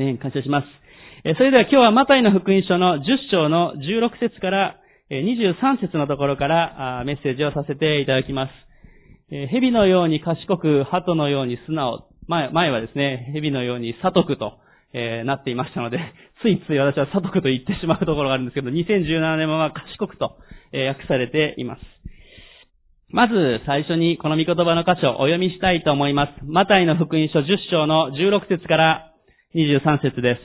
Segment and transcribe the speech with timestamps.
[0.00, 0.66] ね、感謝します。
[1.24, 4.80] えそれでは今日はマタイの福音書の10章の16節から
[5.10, 8.50] 23節のところからあメッセージをさせていただきます。
[9.30, 12.08] え蛇のように賢く、鳩のように素直。
[12.26, 14.58] 前前はですね、蛇のように悟くと、
[14.94, 16.00] え、なっていましたので、
[16.42, 20.36] ついつい私は悟くと言ってしまうところがあるんですけど、2017年は賢くと、
[20.72, 21.82] え、訳されています。
[23.12, 26.32] まず最初にこの御言葉の箇所をお読みしたいと思います。
[26.46, 29.09] マタイの福音書10章の16節から
[29.52, 30.40] 23節です。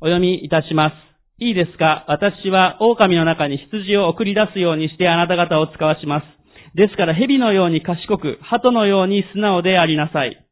[0.00, 0.92] お読みいたしま
[1.38, 1.44] す。
[1.44, 2.06] いいですか？
[2.08, 6.24] 私は狼の中に羊を送り出すようにしてあなた方を使わします。
[6.74, 10.42] ですから蛇のように賢く、鳩のように素直でありなさい。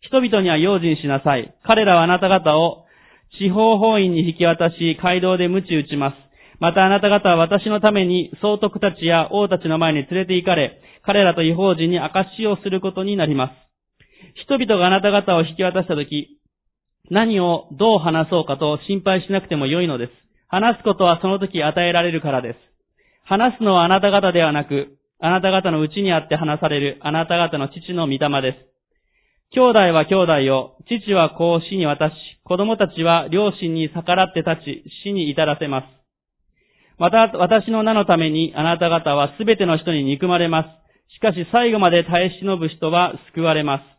[0.00, 1.54] 人々には用心しなさい。
[1.64, 2.86] 彼らはあなた方を
[3.38, 6.16] 地方法院に引き渡し、街道で鞭打ちます。
[6.60, 13.52] またあなた方は私のために総督たちや王たちの前に連れて行かれ、彼らと違法人に証しをすることになります。
[14.46, 16.38] 人々があなた方を引き渡したとき、
[17.10, 20.12] 何をどう話そうかと心配しなくても良いのです。
[20.48, 22.58] 話すことはその時与えられるからです。
[23.24, 28.72] 話すのはあなた方ではなく、あなた方のうちにあって話されるあなた方の父の御霊です。
[29.54, 30.14] 兄弟は兄
[30.48, 35.86] 弟を、父は子を死に渡し、子供たちは両親に逆らって立ち、死に至らせます。
[36.98, 40.68] また、私の名のためにあなた方はすべての人に憎まれます。
[41.16, 43.91] しかし最後まで耐え忍ぶ人は救われます。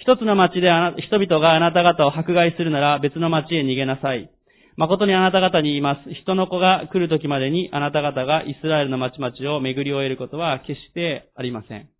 [0.00, 0.68] 一つの町で
[1.06, 4.30] 人々があなた方を迫害するなら別の町へ逃げなさい。
[4.76, 6.14] 誠にあなた方に言います。
[6.14, 11.90] 人の子が来る時までにあなた方がイスラエルの町々を巡り終えることは決してありません。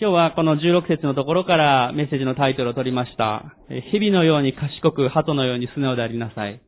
[0.00, 3.54] 今日はこの16節のところからメッセージのタイトルを取りました。
[3.92, 6.62] 蛇のように賢く、鳩のように素直でありなさい。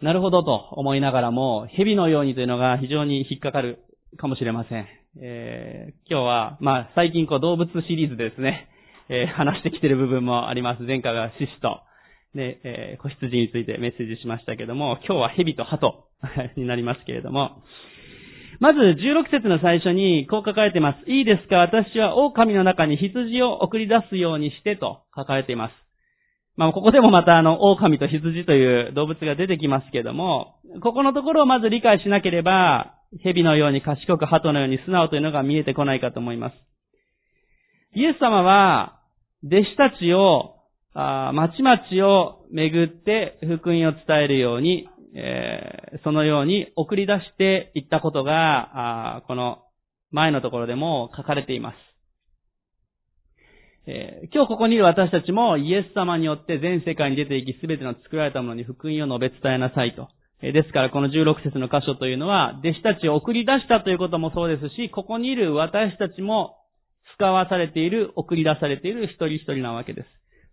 [0.00, 3.80] なるほどと思いながらも、蛇のようにというのが非常に引っかかる
[4.16, 4.99] かもしれません。
[5.18, 8.68] えー、今日は、まあ、最近こう動物シリーズですね、
[9.08, 10.84] えー、話してきてる部分もあります。
[10.84, 11.80] 前回は獅子と、
[12.34, 16.04] で、えー、子羊についてメッセージしましたけども、今日は蛇と鳩
[16.56, 17.62] になりますけれども、
[18.60, 21.10] まず、16節の最初に、こう書かれています。
[21.10, 21.56] いいですか？
[21.56, 25.74] 私は狼の中に羊を送り出すようにしてと書かれています。
[26.56, 36.54] まあ、ここでもまたあの、狼と羊という動物が出てきますけども、ここのところをまず理解しなければ、蛇のように賢く鳩のように素直というのが見えてこないかと思います。
[37.94, 39.00] イエス様は、
[39.44, 40.56] 弟子たちを、
[40.94, 49.64] 町々を巡って福音を伝えるように、えー、そのように送り出していったことが、あこの
[50.10, 51.76] 前のところでも書かれています。
[53.86, 60.08] えー、今日ここにいる私たちもイエス様によって全世界に出ていき、すべての作られたものに福音を述べ伝えなさいと。
[60.40, 66.56] ですからこの16節の箇所というのは、弟子たちを送り出したということもそうですし、ここにいる私たちも
[67.16, 70.08] 使わされている、送り出されている一人一人なわけです。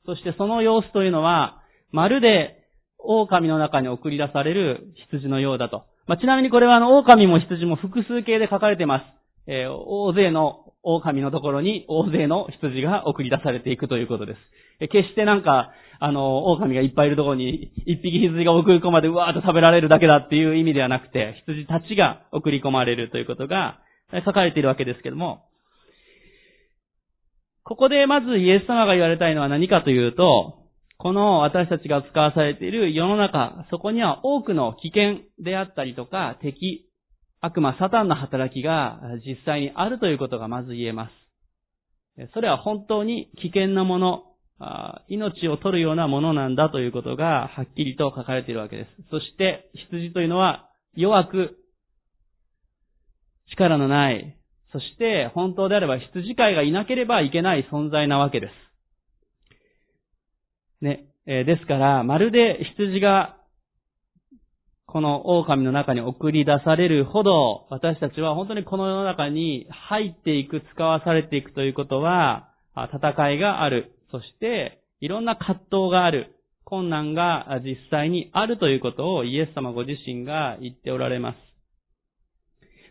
[0.06, 1.62] そしてその様子というのは、
[1.92, 2.68] まるで
[3.00, 5.86] 狼の中に送り出される羊のようだと。
[6.08, 9.04] まあ、ちなみにこれはあの、狼も羊も複数形で書かれています。
[9.48, 14.40] えー、大勢の狼のところに大勢の羊が送り出されていくということです。
[14.80, 23.80] え決してなんか、あの、狼がいっぱいいるところに一匹羊が送り込まれてうわーっと食べられるだけだっていう意味ではなくて、羊たちが送り込まれるということが
[24.26, 25.46] 書かれているわけですけども、
[27.64, 30.60] ここでまずイエス様が言われたいのは何かというと、
[31.00, 36.87] この私たちが使わされている世の中、そこには多くの危険であったりとか、敵、
[37.40, 42.28] 悪魔、サタンの働きが実際にあるということがまず言えます。
[42.34, 44.24] それは本当に危険なもの、
[45.08, 48.90] 命を取るようなものなんだということがはっきりと書かれているわけです。
[49.12, 51.58] そして羊というのは弱く、
[53.52, 54.36] 力のない、
[54.72, 58.54] そして本当であれば羊飼いがいなければいけない存在なわけです。
[60.84, 63.37] ね、え、ですから、まるで羊が、
[64.98, 73.92] この狼の中に送り出されるほど、私たちは本当にこの世の中に入っていく、使わされていくということは、戦いがある。
[74.10, 76.36] そして、いろんな葛藤がある。
[76.64, 81.38] 困難が実際にあるということをイエス様ご自身が言っておられます。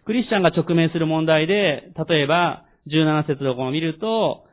[0.05, 4.45] クリスチャンが直面する問題で、例えば、17節のこを見ると、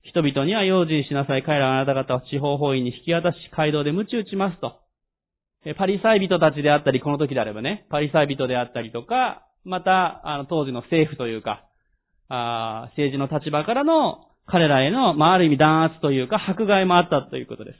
[0.00, 1.42] 人々には用心しなさい。
[1.42, 4.85] 彼らはあなた方を地方法院に引き渡し、街道で鞭打ちますと。
[5.74, 11.64] パリサイ人たちであったり、この時であればね、パリサイ人であったりとか、また、あの、当時の政府というか、
[12.28, 17.78] あ政治の立場からの彼らへの、まあ、ある意味弾圧というか、迫害もあったということです。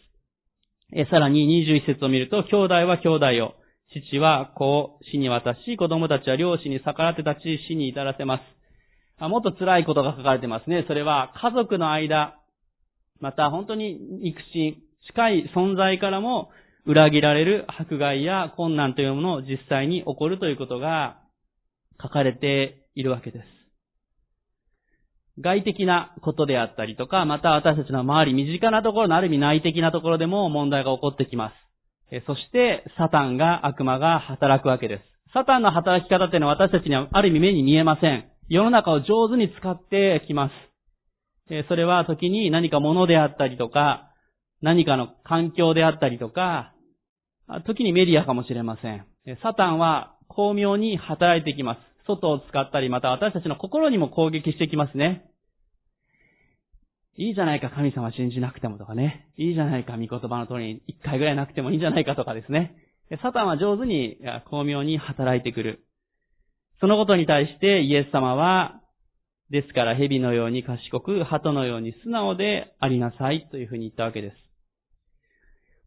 [0.95, 3.55] え、さらに21節を見ると、兄弟は兄弟を、
[3.93, 8.43] 父は子を死に渡し、子供たちは両親に逆らって立ち死に至らせます。
[9.19, 10.85] あもっと辛いことが書かれてますね。
[10.89, 12.39] それは、家族の間、
[13.21, 16.51] また本当に肉親、近い存在からも
[16.87, 21.19] 裏切られる迫害や困難というものを実際に起こるということが
[22.01, 23.45] 書かれているわけです。
[25.39, 31.53] 外的なことであったりとか、また私たちの周り、身近なところのある意味内的なところでも問題が起こってきま
[32.11, 32.25] す。
[32.27, 35.03] そして、サタンが、悪魔が働くわけです。
[35.35, 38.31] サタンの働き方っていうのは私たちにはある意味目に見えません。
[38.49, 40.51] 世の中を上手に使ってきま
[41.49, 41.65] す。
[41.69, 44.13] それは時に何か物であったりとか、
[44.63, 46.73] 何かの環境であったりとか、
[47.67, 49.07] 時にメディアかもしれません。
[49.43, 51.79] サタンは巧妙に働いてきます。
[52.07, 55.31] 外を使ったり、また私たちの心にも攻撃してきますね。
[57.19, 59.29] いいじゃないか神様信じなくてもとかね。
[59.37, 62.77] いいじゃないか御言葉の通りに一回ぐらいなくてもいいんじゃないかとかですね。
[63.23, 64.19] サタンは上手に
[64.51, 65.87] 巧妙に働いてくる。
[66.81, 68.81] そのことに対してイエス様は、
[69.51, 74.46] ですから蛇のように賢く、鳩のように素直でありなさいというふうに言ったわけです。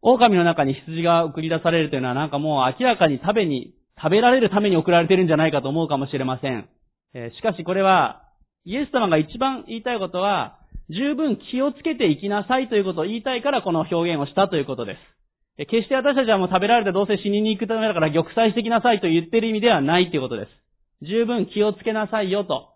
[0.02, 6.68] 狼の中に羊が送り出されるというのはなんかもう明らかに食べに、食べられるために送られてるんじゃないかと思うかもしれません。
[7.14, 8.22] えしかしこれは、
[8.64, 10.58] イエス様が一番言いたいことは、
[10.88, 15.66] 十分気をつけていきなさいということを言いたいからこの表現をしたということです。
[15.66, 20.48] 決して私たちはもう食べられてどうせ死にに行くためだから玉砕してきなさいと言ってる意味ではないということです。
[21.02, 22.70] 十分気をつけなさいよと。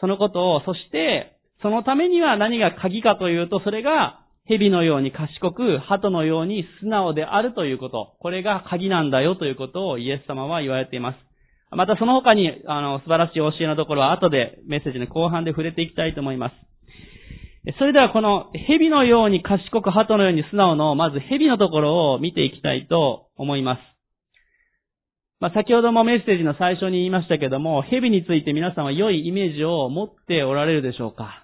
[0.00, 8.14] そのことを、そして、そのためには何が鍵かというと、それが、蛇のように賢く、鳩のように素直であるということ。
[8.20, 11.18] これが鍵なんだよということをイエス様は言われています。
[11.70, 16.54] またその他に、あの、素晴らしい教えのところは後でメッセージの後半で触れていきたいと思います。
[17.78, 23.80] それではこの蛇のように賢く鳩のように素直の、まず蛇のところを見ていきたいと思います。
[25.40, 31.43] まあ、先ほどもメッセージの最初に言いましたけども、蛇について皆さんは良いイメージを持っておられるでしょうか？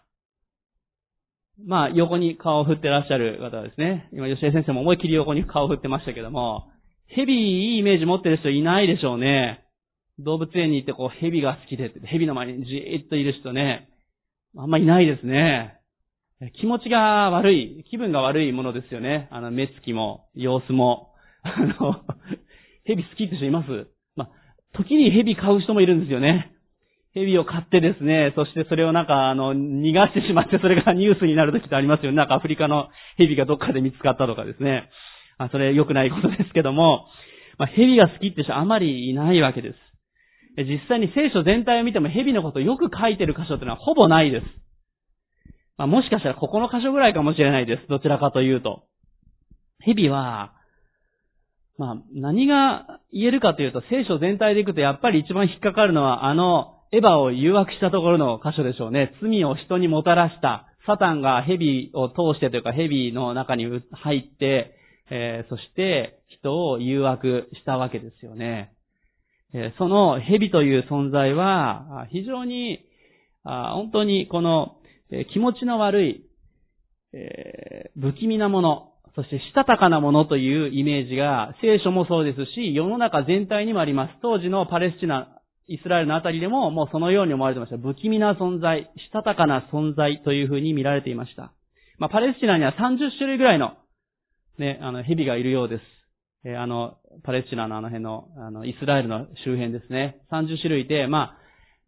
[1.67, 4.09] まあ、横に顔を振ってらっしゃる方ですね。
[4.13, 6.69] 今、吉江先生も思いっきり横に顔を振ってましたけども、
[7.09, 9.65] 蛇いいイメージ持ってる人いないでしょうね。
[10.19, 13.89] 動物園に行ってこう、蛇が好きで、蛇の前にじーっといる人ね、
[14.57, 15.81] あんまいないですね。
[16.61, 19.29] 気持ちが悪い、気分が悪いものですよね。
[19.31, 21.13] あの、目つきも、様子も。
[21.43, 22.03] あの、
[22.85, 23.89] 蛇好きって人います？
[24.17, 24.31] まあ、
[24.73, 26.53] 時に蛇買う人もいるんですよね。
[27.15, 32.17] 蛇を飼ってですね、そしてそれをなんか、あの、逃がしてしまって、それが ニュースになる時ってありますよね。
[32.17, 34.89] なんかアフリカの蛇がどっかで見つかったとかですね。
[35.39, 37.09] あそれ良くないことですけども、
[37.59, 39.79] まあ、蛇が好きって人あまりいないわけです。
[40.57, 44.47] 実際に聖書全体を見ても蛇のことをよく書いてる箇所ってのはほぼないです。
[45.79, 47.89] まあ、もしかしたらここの箇所ぐらいかもしれないです。
[47.89, 48.85] どちらかというと。
[49.81, 50.53] 蛇は、
[51.79, 59.15] まあ、何が言えるかというと、聖書全体でいくとやっぱり一番引っかかるのは、あの、エヴァを誘惑したところの箇所でしょうね。
[59.23, 60.67] 罪を人にもたらした。
[60.87, 64.75] サタンが蛇を通してというか蛇の中に入って、
[65.09, 68.73] えー、そして人を誘惑したわけですよね。
[69.55, 72.81] えー、その蛇という存在は、非常に、
[73.45, 74.77] 本当にこの、
[75.13, 76.27] えー、気持ちの悪い、
[77.13, 84.15] え不気味なもの、そしてしたたかなものというイメージが聖書もそうですし、世の中全体にもあります。
[84.23, 87.79] 当時のパレスチナイスラエルのあたりでももうそのように思われてました。
[87.79, 91.53] 不気味な存在、したたかな存在というふうに見られていました。
[91.99, 93.75] まあ、パレスチナには30種類ぐらいの、
[94.59, 95.83] ね、あの、蛇がいるようです。
[96.45, 100.23] えー、あの、パレスチナのあの辺の、あの、イスラエルの周辺ですね。
[100.33, 101.37] 30種類で、まあ、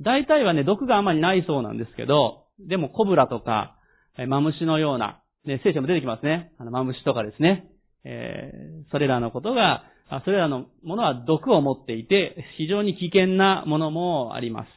[0.02, 3.76] 大体はね、毒があまりないそうなんですけど、でもコブラとか、
[4.18, 6.52] えマムシのような、ね、聖書も出てきますね。
[6.58, 7.68] あの、マムシとかですね。
[8.04, 9.84] えー、それらのことが、
[10.20, 14.68] それらのものは毒を持っていて、非常に危険なものもあります。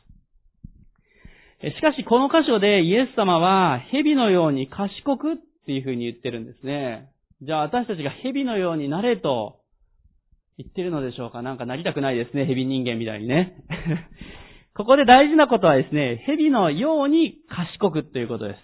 [1.62, 7.10] しかし、この箇所でイエス様は、蛇のように賢くっていうふうに言ってるんですね。
[7.42, 9.60] じゃあ私たちが蛇のようになれと
[10.58, 11.42] 言ってるのでしょうか？
[11.42, 13.58] なんかなりたくないですね、蛇人間みたいにね。
[14.76, 18.60] ここで大事なことはですね、蛇のように賢くということです。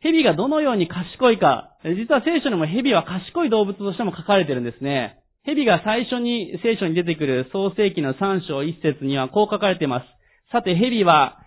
[0.00, 5.18] 蛇がどのように賢いか、実は聖書にも蛇は賢い動物としても書かれてるんですね。
[5.44, 10.06] 蛇が最初に聖書に出てくる創世記の3章1節にはこう書かれています。
[10.52, 11.38] さて蛇は、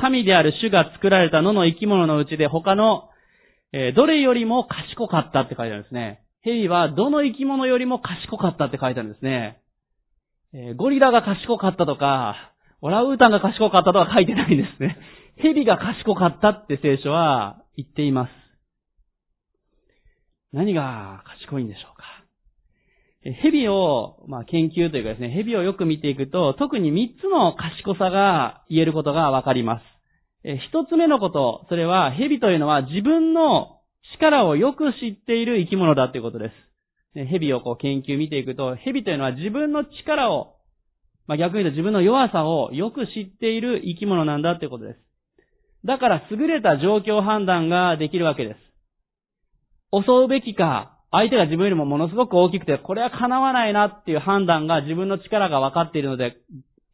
[0.00, 3.10] 神である主が作られた野の生き物のうちで他の、
[3.94, 6.22] どれよりも賢かったって書いてあるんですね。
[6.42, 9.60] 蛇はどの生き物よりも賢かったって書いてあるんですね。
[10.76, 14.96] ゴリラが賢かったとか、オラウータンが賢かったとか書いてないんですね。
[15.36, 18.45] 蛇が賢かったって聖書は言っています。
[20.56, 22.04] 何が賢いんでしょうか？
[23.42, 29.82] 蛇を、まあ、研究というかですね、蛇をよく見ていくと、特に3つの賢さが言えることがわかります。
[30.44, 33.80] え一つ目のこと、それは、蛇というのは自分の
[34.14, 36.50] 力をよく知っている生き物だということで
[37.14, 37.26] す。
[37.28, 40.54] 蛇をこう研究見ていくと、蛇というのは自分の力を、
[41.26, 45.00] まあ、逆に言うと自分の弱さをよく知っている生き物なんだということです。
[45.84, 48.65] だから優れた状況判断ができるわけです。
[49.92, 56.36] 襲うべきか、相手が自分よりもものすごく大きくて、これは叶わないなっていう判断が自分の力が分かっているので、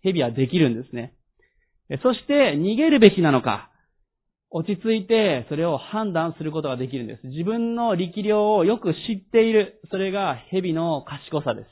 [0.03, 1.15] 蛇はできるんですね。
[2.03, 3.71] そして逃げるべきなのか、
[4.51, 7.27] 落ち着いてそれを判断することができるんです。
[7.27, 9.81] 自分の力量をよく知っている。
[9.91, 11.69] それが蛇の賢さです。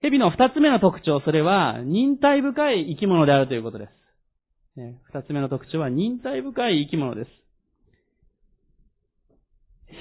[0.00, 3.90] 蛇の二つ目の特徴、それは忍耐深い生き物であるということです。
[5.12, 7.30] 二つ目の特徴は忍耐深い生き物です。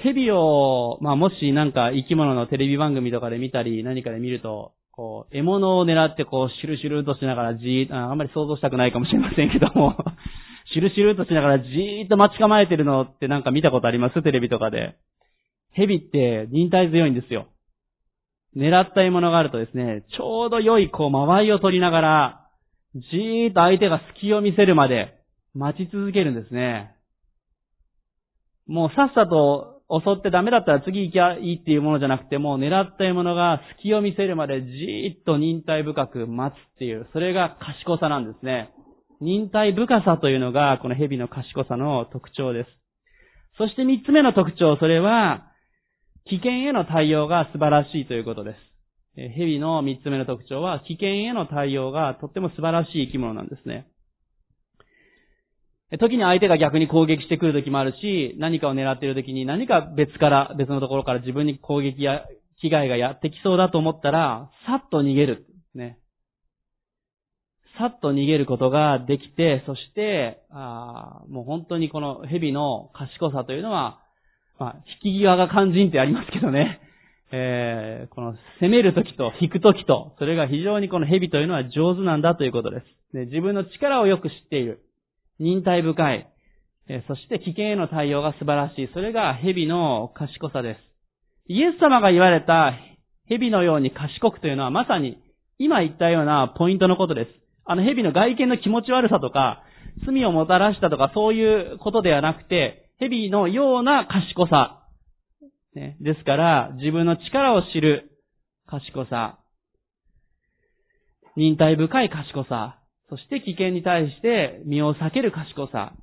[0.04, 9.96] 蛇を、まあ、もしなんか生き物のテレビ番組とかで見たり何かで見ると、こう、獲物を狙ってこう、シュルシュルとしながらじーあ、あんまり想像したくないかもしれませんけども、
[10.74, 14.22] シュルシュルとしながらじーっと待ち構えてるのってなんか見たことあります？
[14.22, 14.96] テレビとかで。
[15.72, 17.48] 蛇って忍耐強いんですよ。
[18.56, 22.48] 狙った獲物があるとですね、ちょうど良いこう、間合いを取りながら、
[22.96, 25.14] じーっと相手が隙を見せるまで
[25.54, 26.96] 待ち続けるんですね。
[28.66, 38.70] もうさっさと襲ってダメだったら次行きゃいいっていうものじゃなくて、もう狙った獲物が隙を見せるまでじーっと忍耐深く待つっていう、それが賢さなんですね。
[39.22, 42.70] 忍耐深さというのが、この蛇の賢さの特徴です。
[43.58, 45.48] そして三つ目の特徴、それは、
[46.30, 48.58] 危険への対応が素晴らしいということです。
[49.16, 53.88] 蛇の三つ目の特徴は、危険への対応がとっても素晴らしい生き物なんですね。
[55.92, 62.26] 時に相手が逆に攻撃してくる時もあるし、何かを狙っている時に何か別から、別のところから自分に攻撃や
[62.58, 65.46] 被害がやってきそうだと思ったら、さっと逃げる。
[65.74, 65.98] ね。
[67.78, 74.00] さっと逃げることができて、そして、あもう本当にこの蛇の賢さというのは、
[74.60, 76.82] まあ、引き際が肝心ってありますけどね。
[77.32, 82.86] えー、この攻めるときと引くときと、それが非常にこの蛇というのは上手なんだということです。
[83.14, 84.82] で自分の力をよく知っている。
[85.40, 86.28] 忍耐深い。
[87.08, 88.90] そして危険への対応が素晴らしい。
[88.94, 90.80] それが蛇の賢さです。
[91.48, 92.74] イエス様が言われた
[93.28, 95.18] 蛇のように賢くというのはまさに
[95.60, 97.30] 今言ったようなポイントのことです。
[97.66, 99.64] あの蛇の外見の気持ち悪さとか、
[100.06, 104.88] 罪をもたらしたとかそういうことではなくて、蛇のような賢さ。
[105.76, 108.12] ね、ですから、自分の力を知る
[108.68, 109.40] 賢さ。
[111.36, 112.77] 忍耐深い賢さ。
[113.10, 115.94] そして危険に対して身を避ける賢さ。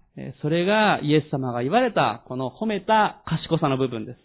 [0.42, 4.18] それがイエス様が言われた、この褒めた賢さの部分です。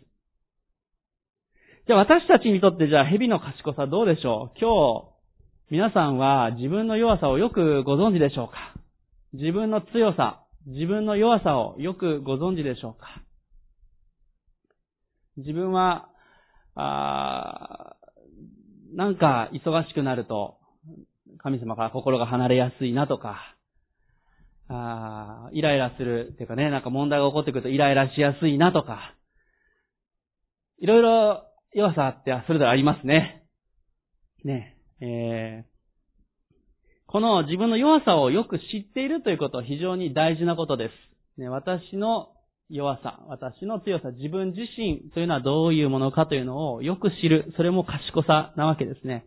[1.87, 4.59] じゃあ私たちにとってじゃあ蛇の賢さどうでしょう？
[4.59, 4.69] 今
[5.69, 8.75] 日、皆さんは自分の弱さをよくご存知でしょうか？
[9.33, 13.07] 自分の強さ、自分の弱さをよくご存知でしょうか？
[15.37, 16.07] 自分は、
[16.75, 17.95] あ
[18.93, 20.58] なんか忙しくなると、
[21.41, 23.55] 神様から心が離れやすいなとか、
[24.67, 29.15] ああイライラするっていうかね、なんか問題が起こってくるとイライラしやすいなとか、
[30.79, 31.43] いろいろ
[31.73, 33.43] 弱さってそれぞれありますね。
[34.43, 35.69] ね、えー、
[37.07, 40.89] この自分の弱さをよく知っているということは非常に大事なことで
[41.37, 41.39] す。
[41.41, 42.29] ね、私の
[42.69, 49.25] 弱さ、私の強さ、自分自身というのはどういうものかというのをよく知る、それも賢さなわけですね。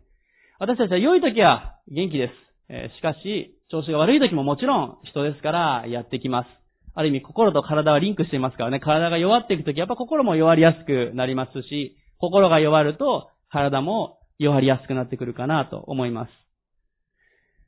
[0.63, 2.33] 私たちは良い時は元気です。
[2.69, 6.47] えしかし、調子が悪い時ももちろん人ですからやってきます。
[6.95, 16.29] ある意味心と体はリンクしていますからね、体が弱っていく時やっぱ心も弱りやすくなりますし、心が弱ると体も弱りやすくなってくるかなと思います。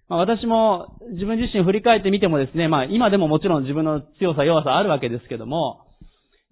[0.08, 5.85] まあ、私も自分自身振り返ってみてもですね、まあ今でももちろん自分の強さ弱さあるわけですけども、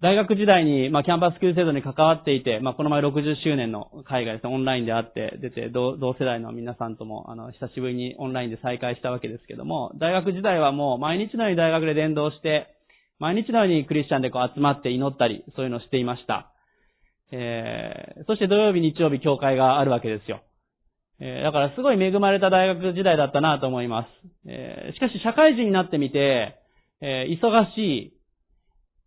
[0.02, 12.74] 大学時代に、まあ、キャンパス級制度に関わっていて、まあ、この前60周年の会がですね、オンラインであって出て、同世代の皆さんとも、あの、久しぶりにオンラインで再会したわけですけども、大学時代はもう毎日のように大学で伝道して、
[13.18, 16.50] 毎日のようにクリスチャンでこう集まって祈ったり、そういうのをしていました。
[17.30, 20.42] えー、そして土曜日、日曜日、教会があるわけですよ。
[21.20, 24.08] えー、だからすごい恵まれた大学時代だったなと思います。
[24.46, 26.56] えー、しかし社会人になってみて、
[27.00, 28.12] えー、忙しい、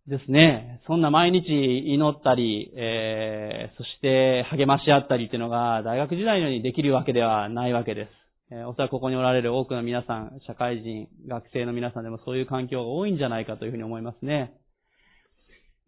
[0.08, 0.80] ですね。
[0.86, 1.46] そんな毎日
[1.92, 8.08] 祈ったり、えー、そして励まし合ったりっていうのが大学時代のようにできるわけではないわけです。
[8.50, 14.54] えー、おそらくここにおられる多くの皆さん、社会人、学生の皆さんでもそういう環境が多いんじゃないかというふうに思いますね。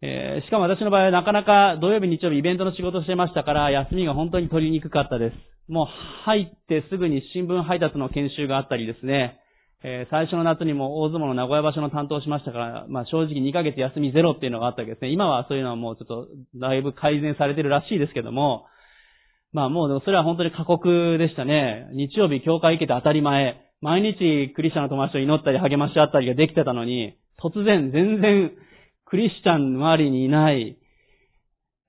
[0.03, 5.35] えー、しかも私の場合はなかなか土曜日、日曜日イベントの仕事してましたから休みが本当に取りにくかったです。
[5.67, 5.85] もう
[6.25, 9.40] 入ってすぐに新聞配達の研修があったりですね。
[9.83, 15.11] えー、最初の夏にも大相撲の名古屋場所の担当しましたから、まあ正直2ヶ月休みゼロっていうのがあったわけですね。
[15.11, 18.67] 今はそういうのはもうちょっとだいぶ改善されてるらしいですけども、
[19.53, 21.89] まあもうでもそれは本当に過酷でしたね。
[21.93, 23.59] 日曜日教会行けて当たり前。
[23.81, 28.51] 毎日クリスチャンの友達と祈ったり励まし合ったりができてたのに、突然全然
[29.05, 30.77] クリスチャン周りにいない、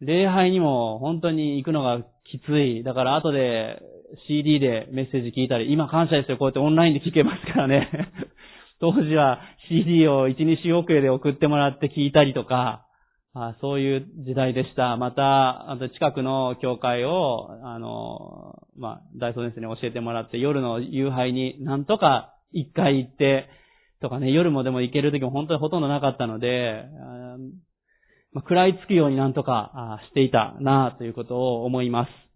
[0.00, 2.82] 礼拝にも本当に行くのがきつい。
[2.82, 3.82] だから後で
[4.28, 7.88] CD でメッセージ聞いたり、今感謝ですよ、こうやってオンラインで聞けますからね。
[8.80, 12.86] 当時は CD を1、2週遅れで送ってもらって聞いたりとか、
[13.34, 14.96] あそういう時代でした。
[14.96, 23.48] また、あと近くの教会を、あの、まあ、大総先生に教えてもらって、夜の夕拝になんとか一回行って、
[24.02, 26.84] とかね、夜もでも行ける時も本当にほとんどなかったので、
[28.32, 32.31] まあ、食らいつくようになんとかしていたなということを思います。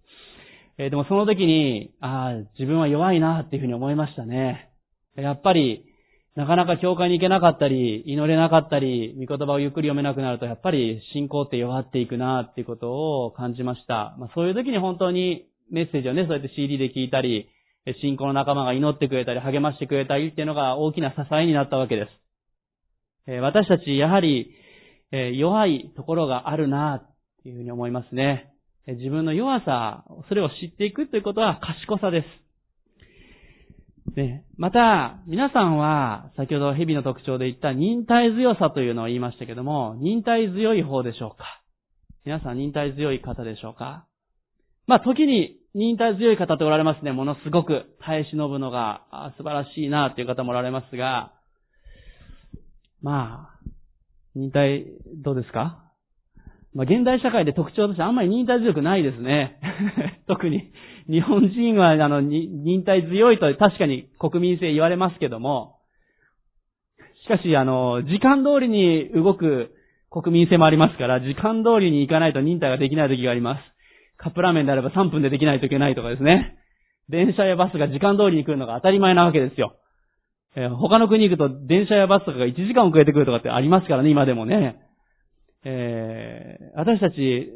[0.78, 4.70] えー、でもその時に、ああ、自分は弱いなっていうふうに思いましたね。
[5.16, 5.86] やっぱり、
[6.34, 12.92] なかなか教会に行けなかったり、祈れなかったり、御言葉をゆっくり読めなくなると、やっぱり信仰って弱っていくなっていうこと
[13.24, 14.14] を感じました。
[14.18, 17.48] まあ、そういう時に本当にメッセージをね、そうやって CD で聞いたり、
[18.02, 22.06] 信仰の仲間が祈ってくれたり、励ましてくれたりっていうのが大きな支えになったわけで
[23.26, 23.40] す。
[23.40, 24.52] 私たち、やはり、
[25.10, 28.52] 弱いところがあるなっていうふうに思いますね。
[28.86, 32.26] 自分の弱さ、それを知っていくということは賢さです。
[34.16, 41.44] ね、また、皆さんは、先ほど蛇の特徴で言った忍耐強さというのを言いましたけども、忍耐強い方でしょうか？
[42.24, 44.06] 皆さん忍耐強い方でしょうか？
[44.86, 47.10] まあ、時に忍耐強い方っておられますね。
[47.12, 47.96] ものすごく。
[48.00, 49.02] 耐え忍ぶのが
[49.36, 51.32] 素晴らしいなという方もおられますが、
[53.02, 53.58] まあ、
[54.36, 54.86] 忍耐、
[55.22, 55.85] どうですか？
[56.76, 59.58] まあ、現代社会で特徴としてあんまり忍耐強くないですね。
[60.28, 60.72] 特に、
[61.08, 65.76] 日本人は、あの、忍耐強いと確かに国民性言われますけども、
[67.24, 69.70] しかし、あの、時間通りに動く
[70.10, 73.62] 国民性もありますから、時間通りに行かないと忍耐ができない時があります。
[74.18, 76.58] カップラーメンであれば3分でできないといけないとかですね。
[77.08, 79.76] 電車やバスが時間通りに来るのが当たり前なわけですよ。
[80.56, 84.85] えー、他の国行くと電車やバスとかが1時間遅れてくるとかってありますからね、今でもね。
[85.68, 87.50] えー、私たち、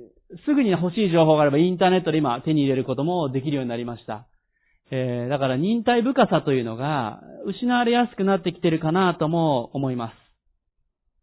[0.44, 4.26] すぐに欲しい情報があればインターネットで今手に入れることもできるようになりました。
[4.90, 10.12] えー、だから忍耐深さというのが失われやすくなってきてるかなとも思いま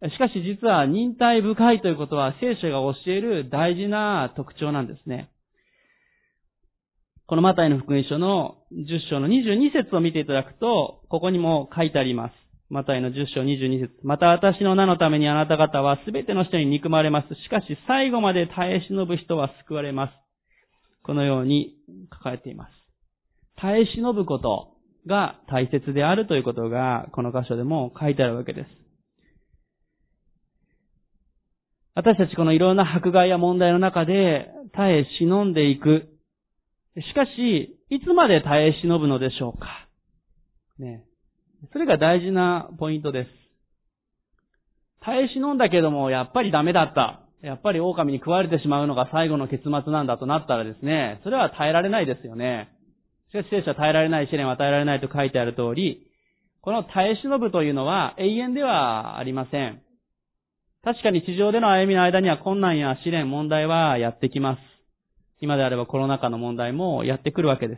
[0.02, 0.12] す。
[0.12, 5.30] しかし実は忍耐深いということは聖書が教える大事な特徴なんですね。
[7.26, 12.47] このマタイの福音書の10章の22節を見ていただくと、ここにも書いてあります。
[12.70, 17.28] マタイの10章22節また私の名のためにあなた方はすべての人に憎まれます。
[17.44, 20.14] しかし最後まで耐え忍ぶ人は救われます。
[21.04, 21.76] このように
[22.14, 22.72] 書かれています。
[23.56, 24.74] 耐え忍ぶこと
[25.08, 28.68] が大切であるということが、この箇所でも書いてあるわけです。
[31.96, 36.10] 私たちこのいろんな迫害や問題の中で耐え忍んでいく。
[36.96, 39.88] しかし、いつまで耐え忍ぶのでしょうか
[40.78, 41.07] ね。
[41.72, 43.30] それが大事なポイントです。
[45.02, 47.22] 耐え忍んだけども、やっぱりダメだった。
[47.42, 52.70] やっぱり狼に食われてしまうのが最後の結末なんだとなったらですね、それは耐えられないですよね。
[53.30, 56.08] しかし聖書は耐えられない試練は与えられないと書いてある通り、
[56.62, 59.82] この耐え忍ぶというのは永遠ではありません。
[60.84, 64.60] 確かに地上での歩みの間には困難や試練、問題はやってきます。
[65.40, 67.78] 今であればコロナ禍の問題もやってくるわけで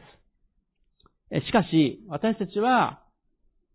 [1.32, 1.46] す。
[1.46, 3.02] しかし、私たちは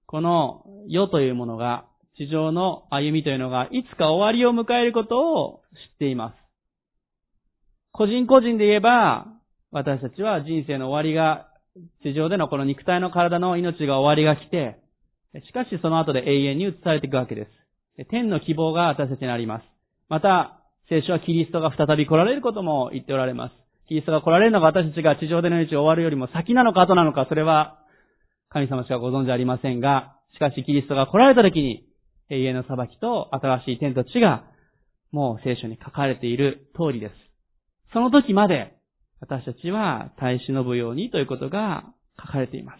[0.06, 1.86] この世というものが、
[2.16, 6.34] 地上の歩みというのが、いつか終わりを迎えることを知っています。
[7.92, 9.26] 個人個人で言えば、
[9.72, 11.48] 私たちは人生の終わりが、
[12.02, 14.78] 地上でのこの肉体の体の命が終わりが来て、
[15.46, 17.46] しかしその後で永遠に移されていくわけで
[17.96, 18.06] す。
[18.10, 19.64] 天の希望が私たちにあります。
[20.08, 23.52] また、聖書はキリストが再び来られることも言っておられます。
[23.88, 27.78] キリストが来られるのが私たちが地上での命を終わるよりも先なのか後なのか、それは
[28.54, 31.88] 神様しかご存知ありませんが、しかしキリストが来られた時に、
[32.30, 34.44] 永遠の裁きと新しい天と地が、
[35.10, 37.12] もう聖書に書かれている通りです。
[37.92, 38.76] その時まで、
[39.20, 41.82] 私たちは耐え忍ぶようにということが
[42.16, 42.78] 書かれています。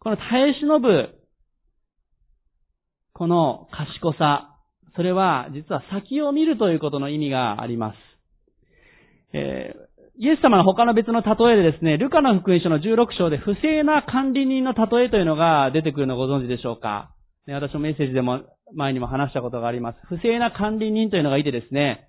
[0.00, 1.14] この耐え忍ぶ、
[3.12, 4.58] この賢さ、
[4.96, 7.96] それは実は先を見るということの意味があります。
[9.32, 9.85] えー
[10.18, 17.10] イエス様の他の別の例えでですね、ルカの福音書の16章で不正な管理人の例えというのが出てくるのをご存知でしょうか、
[17.46, 18.40] ね、私のメッセージでも
[18.74, 19.98] 前にも話したことがあります。
[20.08, 22.08] 不正な管理人というのがいてですね、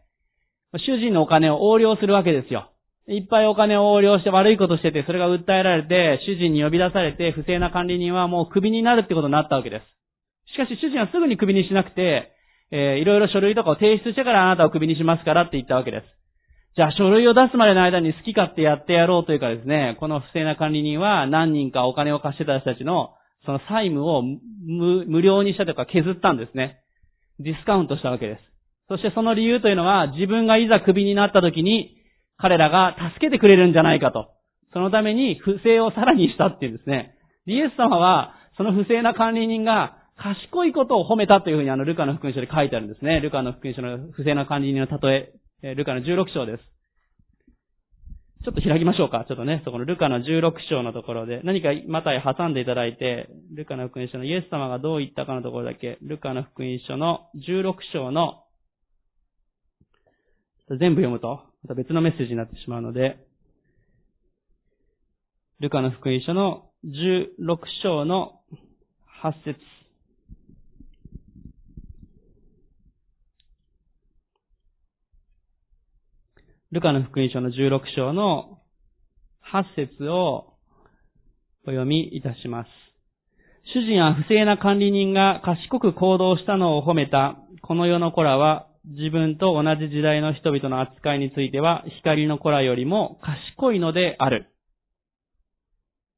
[0.73, 2.71] 主人のお金を横領するわけですよ。
[3.09, 10.53] いっぱいお金を横領して悪いことしてて、それが訴えられて、主人に呼び出されて、不正な管理人はもうクビになるってことになったわけです。
[10.53, 12.31] しかし主人はすぐにクビにしなくて、
[12.71, 16.16] えー、いろいろ書類とかを提出してからあなたをクビにしますからって言ったわけです。
[16.77, 23.15] じゃあ書類を出すまでの間に好き勝手やってやろうというかですね、この不正な管理人は何人かお金を貸してた人たちの
[23.47, 26.83] その債務を無料にしたというか削ったんですね。
[27.39, 28.41] ディスカウントしたわけです。
[28.89, 31.97] そしてその理由というのは自分がいざクビになった時に
[32.37, 34.29] 彼らが助けてくれるんじゃないかと。
[34.71, 37.15] そのために不正をさらにしたっていうんですね。
[37.47, 43.19] イエス様は、その不正な管理人が賢いことを褒めたというふうにあの、ルカの福音書で書いてあるんですね。
[43.19, 45.31] ルカの福音書の不正な管理人の例え、
[45.63, 46.63] えルカの16章です。
[48.43, 49.25] ちょっと開きましょうか。
[49.27, 58.43] ちょっとね、そこのルカの16章のところで、何かまた挟んでいただいて、ルカの福音書のイエス様がどう言ったかのところだけ、ルカの福音書の16章の、
[60.69, 63.17] 全部読むと、また別のメッセージになってしまうので、
[65.59, 68.41] ルカの福音書の16章の
[69.23, 69.59] 8節
[76.73, 78.59] ルカの福音書の16章の
[79.53, 80.55] 8節を
[81.63, 82.67] お読みいたします。
[83.73, 94.47] 主人は不正な管理人が賢く行動したのを褒めたこの世の子らは自分と同じ時代の人々の扱いについては光の子らよりも賢いのである。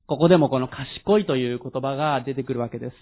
[0.08, 2.96] ここでもこの賢いという言葉が出てくるわけです。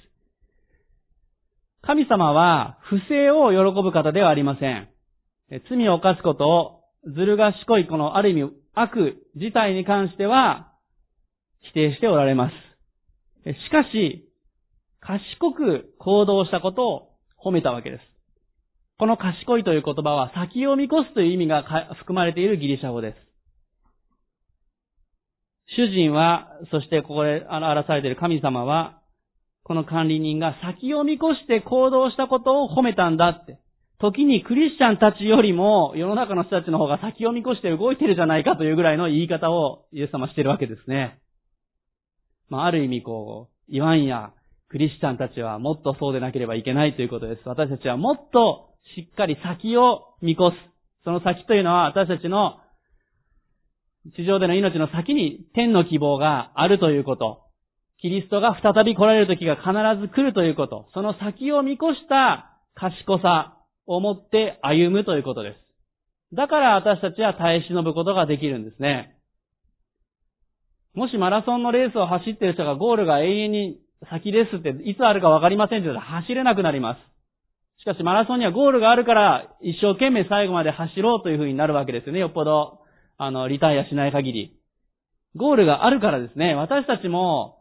[1.82, 4.90] 神様は不正を喜ぶ方ではありません。
[5.70, 6.77] 罪を犯すことを
[7.08, 10.74] ずる賢いこのある意味悪自体に関しては
[11.72, 12.54] 否定しておられます。
[13.44, 14.28] しかし、
[15.00, 17.10] 賢く行動したことを
[17.44, 18.02] 褒めたわけです。
[19.00, 21.64] この賢いという言葉は先を見越すという意味が
[22.00, 23.28] 含まれているギリシャ語です。
[25.76, 29.00] 主人は、そしてここで表されている神様は、
[29.64, 33.60] この管理人が先を見越して行動したことを褒めたんだって。
[34.00, 41.20] 時にクリスチャンたちよりも世の中の人たちの方が先を見越して動いてるじゃないかというぐらいの言い方をイエス様してるわけですね。
[42.50, 44.32] まあ、ある意味こう、言わんや、
[44.70, 47.42] クリスチャンたちはもっとそうでなければいけないということです。
[47.46, 51.04] 私たちはもっとしっかり先を見越す。
[51.04, 52.60] その先というのは私たちの
[54.16, 57.44] 地上での命の先に天の希望があるということ。
[58.00, 60.88] キリストが再び来られる時が必ず来るということ。
[60.94, 63.57] その先を見越した賢さ
[63.88, 66.36] を持って歩むということです。
[66.36, 69.16] だから私たちは耐え忍ぶことができるんですね。
[70.94, 77.00] もしマラソンのレースを走っている人がゴールが永遠に先ですっていつあるかわかりませんって言ったら走れなくなります。
[77.82, 82.20] しかしマラソンにはゴールがあるから一生懸命最後まで走ろうというふうになるわけですよね。
[82.20, 82.82] よっぽど、
[83.18, 84.58] あの、リタイアしない限り。
[85.36, 87.57] ゴールがあるからですね、私たちも、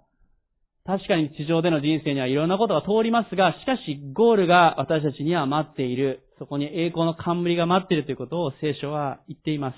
[0.87, 6.23] 確かに地上での人生にはいろんなことが通りますが、しかしゴールが私たちには待っている。
[6.39, 9.77] そこに栄光の冠が待っているということを聖書は言っています。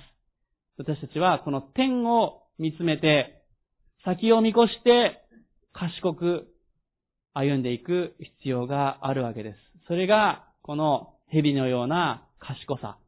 [0.76, 3.42] 私たちはこの天を見つめて、
[4.04, 5.22] 先を見越して
[5.72, 6.48] 賢く
[7.32, 9.56] 歩んでいく必要があるわけです。
[9.86, 12.98] それが、この蛇のような賢さ。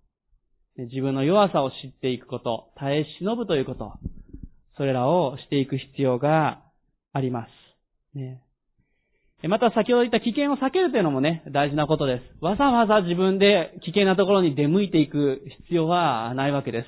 [0.77, 3.93] 自分の弱さを知っていくこと、耐え忍ぶということ、
[4.77, 6.63] それらをしていく必要が
[7.13, 7.60] あります。
[8.15, 8.43] ね、
[9.49, 12.45] また先ほど言った危険を避けるというのもね、大事なことです。
[12.45, 16.87] わざわざ自分で危険なところに出向いていく必要はないわけです。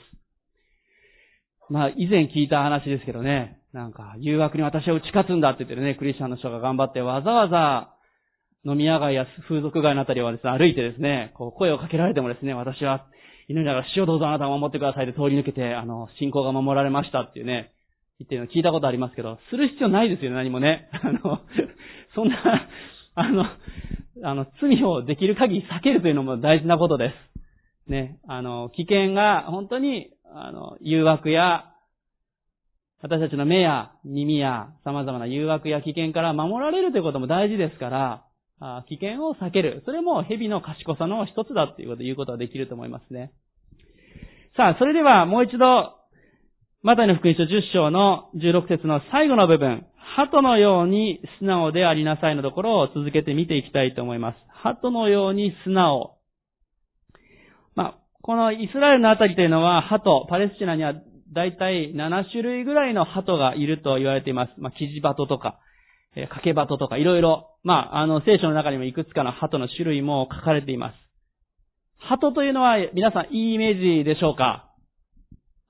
[1.70, 7.94] まあ、以前聞いた話ですけどね、なんか、誘惑に私は打ち勝つんだって言ってるね、クリスチャンの人が頑張って、わざわざ
[8.64, 13.06] 飲み屋街や風俗街のあたりはですね、歩いてですね、こう声をかけられてもですね、私は
[13.48, 17.72] 祈りながら死をどうぞあなたを守ってくださいで通り抜けて、あの、信仰が守られましたっていうね、
[18.22, 20.88] 言ってるの聞いたことありますけど、する必要ないですよね、何もね。
[21.02, 21.40] あの、
[22.14, 22.68] そんな、
[23.14, 23.44] あの、
[24.24, 27.12] あの、罪をできる限り避けるというのも大事なことで
[27.86, 27.90] す。
[27.90, 31.66] ね、あの、危険が本当に、あの、誘惑や、
[33.02, 38.24] 私たちの目や耳や様々な誘惑や危険から守られるということも大事ですから、
[38.86, 39.82] 危険を避ける。
[39.84, 43.32] それも蛇の賢さの一つだっていうことを言うことができると思いますね。
[44.56, 46.01] さあ、それではもう一度、
[46.84, 54.36] マタイの福音書10章の16節の最後の部分、鳩のように素直でありなさいのところを続けて見ていきたいと思います。
[54.48, 56.16] 鳩のように素直。
[57.76, 60.94] まあ、このイスラエルのあたりというのは鳩、パレスチナには
[61.32, 64.52] だいたい7種類ぐらいの鳩がいると言われています。
[64.58, 65.60] まあ、キジバトとか、
[66.16, 70.94] え掛け鳩とかいろいろ、まあ、あの、聖書の中にもいくつかの鳩の種類も書かれています。
[72.00, 74.71] 鳩というのは皆さんいいイメージでしょうか？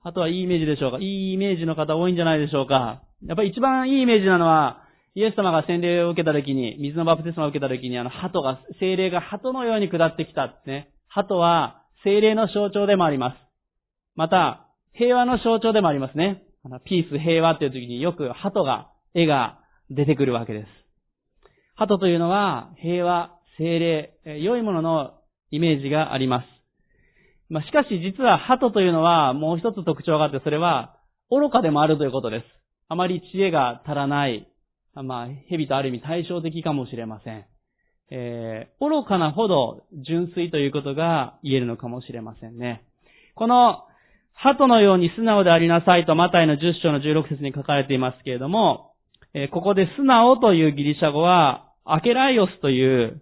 [0.03, 4.83] 鳩はいいイメージでしょうかいいイメージの方多いんじゃないでしょうかやっぱり一番いいイメージなのは、
[5.15, 10.89] イエス様が洗礼を受けた時に、水のバプテスマを受けた時に、あの、鳩が、精霊が鳩のように下ってきたってね。
[11.07, 13.37] 鳩は精霊の象徴でもあります。
[14.15, 16.43] また、平和の象徴でもありますね。
[16.65, 20.67] あのピース、平和っていう時によく鳩が、絵が出てくるわけです。
[21.75, 25.13] 鳩というのは、平和、精霊、良いものの
[25.51, 26.52] イメージがあります。
[27.49, 30.97] まあ、しかし実は鳩というのはもう一つ特徴があって、それは
[31.29, 32.45] 愚かでもあるということです。
[32.89, 34.47] あまり知恵が足らない、
[34.95, 37.45] まあ、蛇とある意味対照的かもしれません。
[38.11, 42.83] えー、愚かなほど純粋ということが言えるのかもしれませんね。
[43.35, 43.85] この、
[44.33, 48.93] 鳩のように素直でありなさいとマタイの10章の16節に書かれていますけれども、
[49.33, 53.21] えー、ここで素直というギリシャ語は、アケライオスという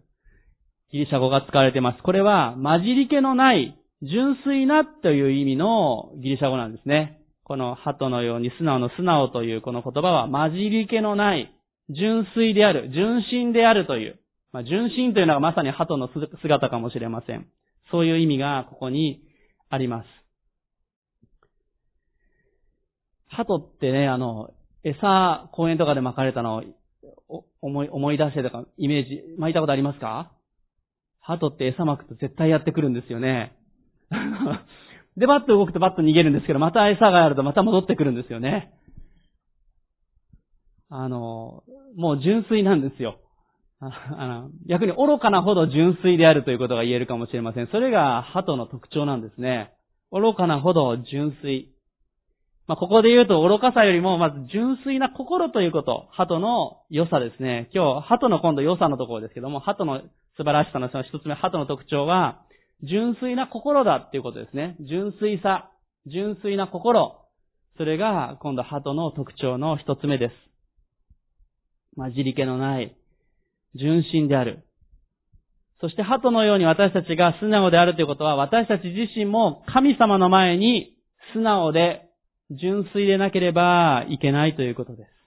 [0.91, 2.03] ギリシャ語が使われています。
[2.03, 7.21] これは、混じり気のない、純粋なという意味のギリシャ語なんですね。
[7.43, 11.53] この鳩のように素直の素直というこの言葉は混じり気のない、
[11.89, 14.19] 純粋である、純真であるという、
[14.53, 16.09] まあ、純真というのがまさに鳩の
[16.41, 17.47] 姿かもしれません。
[17.91, 19.21] そういう意味がここに
[19.69, 20.07] あります。
[23.27, 24.51] 鳩ってね、あの、
[24.83, 26.63] 餌、公園とかで巻かれたの
[27.29, 30.31] を思い、思い出してとか、イメージ、巻いたことありますか？
[31.21, 33.55] 鳩って餌巻くと絶対やってくるんですよね。
[35.17, 38.73] で、バッと動くとバッと逃げるんですけど、また餌があるとまた戻ってくるんですよね。
[40.89, 41.63] あの、
[41.95, 43.17] もう純粋なんですよ。
[43.79, 43.89] あ
[44.27, 47.67] の逆に愚かなほど純粋であるということが言えるかもしれません。
[47.67, 49.71] それが鳩の特徴なんですね。
[50.11, 51.69] 愚かなほど純粋。
[52.67, 56.07] まあ、ここで言うと愚かさよりも、まず純粋な心ということ。
[56.11, 57.69] 鳩の良さですね。
[57.73, 60.01] 今日、鳩の今度良さのところですけども、鳩の
[60.37, 62.43] 素晴らしさのその一つ目、鳩の特徴は、
[62.83, 64.75] 純粋な心だっていうことですね。
[64.79, 65.71] 純粋さ、
[66.07, 67.17] 純粋な心。
[67.77, 70.33] それが今度鳩の特徴の一つ目です。
[71.95, 72.95] 混じり気のない、
[73.75, 74.65] 純真である。
[75.79, 80.95] そして鳩のように私たちが素直であるということは、私たち自身も神様の前に
[81.33, 82.09] 素直で
[82.51, 85.20] 純粋でなければいけないということです。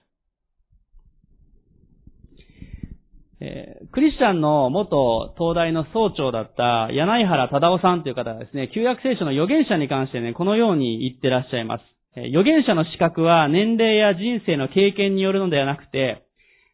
[3.41, 11.83] えー、クリスチャンの元東大の総長だった柳原忠夫さんという方がですね、旧約聖書の預言者に関してね、このように言ってらっしゃいます。
[12.15, 16.23] えー、預言者の資格は年齢や人生の経験によるのではなくて、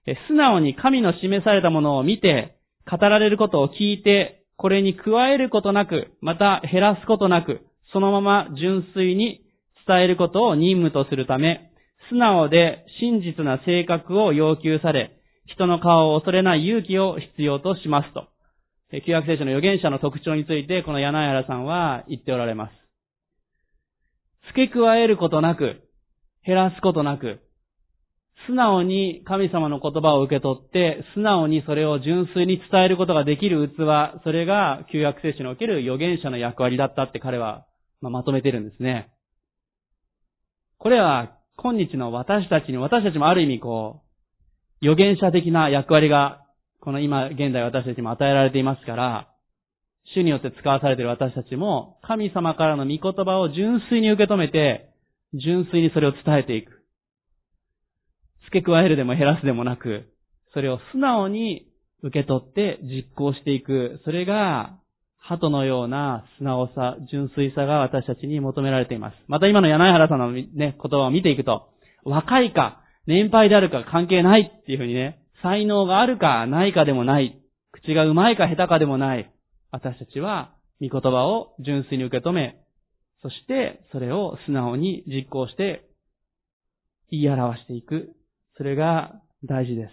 [0.05, 2.57] えー、素直に神の示されたものを見て、
[2.89, 7.61] 語られることを聞いて、これに加えることなく、また減らすことなく、
[7.93, 9.41] そのまま純粋に
[9.87, 11.71] 伝えることを任務とするため、
[12.09, 18.27] 素直で真実な性格を要求され、人の顔を恐れない勇気を必要としますと。
[19.05, 22.73] 旧約聖書の預言者の特徴について、この柳原さんは言っておられます。
[24.49, 25.81] 付け加えることなく、
[26.45, 27.39] 減らすことなく、
[28.47, 37.65] 素直に神様の言葉を受け取って、素直にそれを純粋に伝えることができる器、それが旧約聖書における預言者の役割だったって彼は、
[38.01, 39.11] ま、まとめてるんですね。
[40.79, 44.10] これは、今日の私たちに、私たちもある意味こう、
[44.81, 46.41] 預言者的な役割が、
[46.79, 49.27] この今現在私たちも与えられていますから、
[50.15, 54.89] 主によって使わされている私たちも、神様からの御言葉を純粋に受け止めて、
[55.33, 56.71] 純粋にそれを伝えていく。
[58.45, 60.11] 付け加えるでも減らすでもなく、
[60.53, 61.67] それを素直に
[62.03, 64.01] 受け取って実行していく。
[64.03, 64.77] それが、
[65.19, 69.15] 鳩のような素直さ、純粋さが私たちに求められています。
[69.27, 71.69] また今の柳原さんのね、言葉を見ていくと、
[72.03, 79.31] 若いか、年配であるか関係ないっていうふうにね、才能があるかないかでもない、口が上手いか下手かでもない、
[79.71, 82.57] 私たちは、御言葉を純粋に受け止め、
[83.21, 85.87] そしてそれを素直に実行して
[87.11, 88.15] 言い表していく。
[88.57, 89.89] それが大事で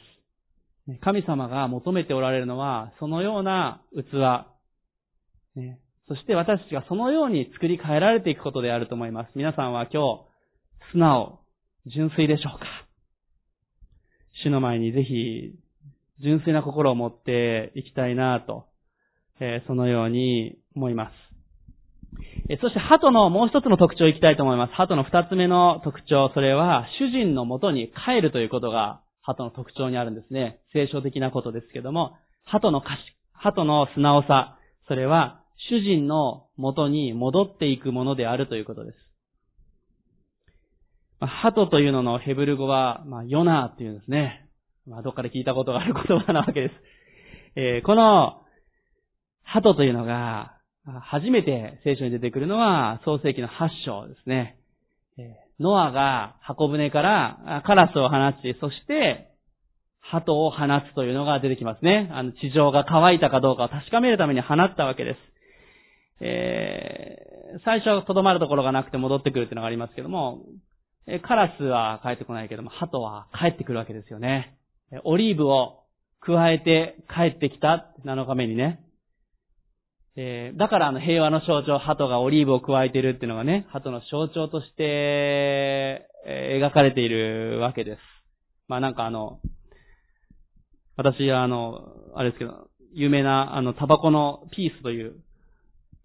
[0.88, 1.00] す。
[1.02, 4.46] 神様が求めておられるのは、そのような器。
[6.08, 9.32] そして私たちがそのように作り変えられていくことであると思います。
[9.34, 11.40] 皆さんは今日、素直、
[11.86, 12.87] 純粋でしょうか？
[14.42, 15.54] 主の前にぜひ、
[16.20, 18.66] 純粋な心を持っていきたいなと、
[19.40, 21.12] えー、そのように思います。
[22.48, 24.72] えー、そして、鳩のもう一つの特徴いきたいと思います。
[24.74, 30.60] 鳩の二つ目の特徴、それは、主人のもとに帰るということが、鳩の特徴にあるんですね。
[30.72, 32.96] 聖書的なことですけども、鳩の歌
[33.32, 39.07] 鳩の素直さ、それは、主人のもとに戻っていくものであるということです。
[41.20, 44.48] まあ、ハトというののヘブル語は、まあ、ヨナーっていうんですね。
[44.86, 46.74] まあ、どっかで聞いたことがある言葉なわけです。
[47.56, 48.42] えー、この、
[49.42, 50.54] ハトというのが、
[51.02, 54.58] 初めて聖書に出てくるのは、創世記の8章ですね。
[55.18, 59.28] えノアが箱舟からカラスを放ち、そして
[60.00, 60.56] 鳩を放
[60.90, 62.08] つというのが出てきますね。
[62.12, 65.18] あの、地上が乾いたかどうかを確かめるために放ったわけです。
[66.20, 70.42] えー、最初は留まるところがなくて戻ってくるっていうのがありますけども、
[71.26, 74.58] カラスは帰ってこないけども、鳩は帰ってくるわけですよね。
[75.04, 75.84] オリーブを
[76.20, 78.84] 加えて帰ってきた、7日目にね。
[80.16, 84.82] えー、だからあの平和の象徴、鳩がオリーブを加えてるっていうのがね、鳩の象徴として、
[86.26, 87.98] えー、描かれているわけです。
[88.66, 89.40] まあなんかあの、
[90.96, 95.14] 私はあの、あれですけど、有名なあの、タバコのピースという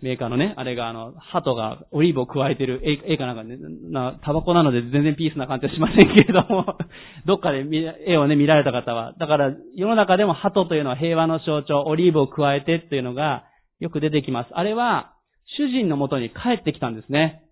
[0.04, 3.58] メーカーのね、あれがあの、鳩がオリーブを加えてるえ絵かなんかね、
[3.90, 6.78] な、タバコなので全然ピースな感じはしませんけれども、
[7.26, 7.64] どっかで
[8.06, 9.14] 絵をね、見られた方は。
[9.18, 13.46] だから、世の中でも鳩というのは平和の象徴、オリーブを加えてっていうのが
[13.80, 14.50] よく出てきます。
[14.52, 15.14] あれは、
[15.56, 17.44] 主人のもとに帰ってきたんですね。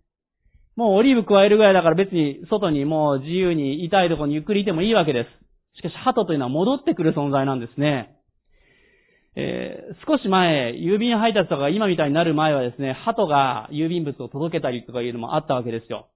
[0.75, 5.29] もうオリーブ加えるぐらいだから別に外にもう自由に痛いところにゆっくりいてもいいわけです。
[5.77, 8.17] しかし、鳩というのは戻ってくる存在なんですね。
[9.35, 16.07] えー、少し前、郵便配達とか今みたいになる前はですね、鳩が郵便物を届けたりとかいうのもあったわけですよ。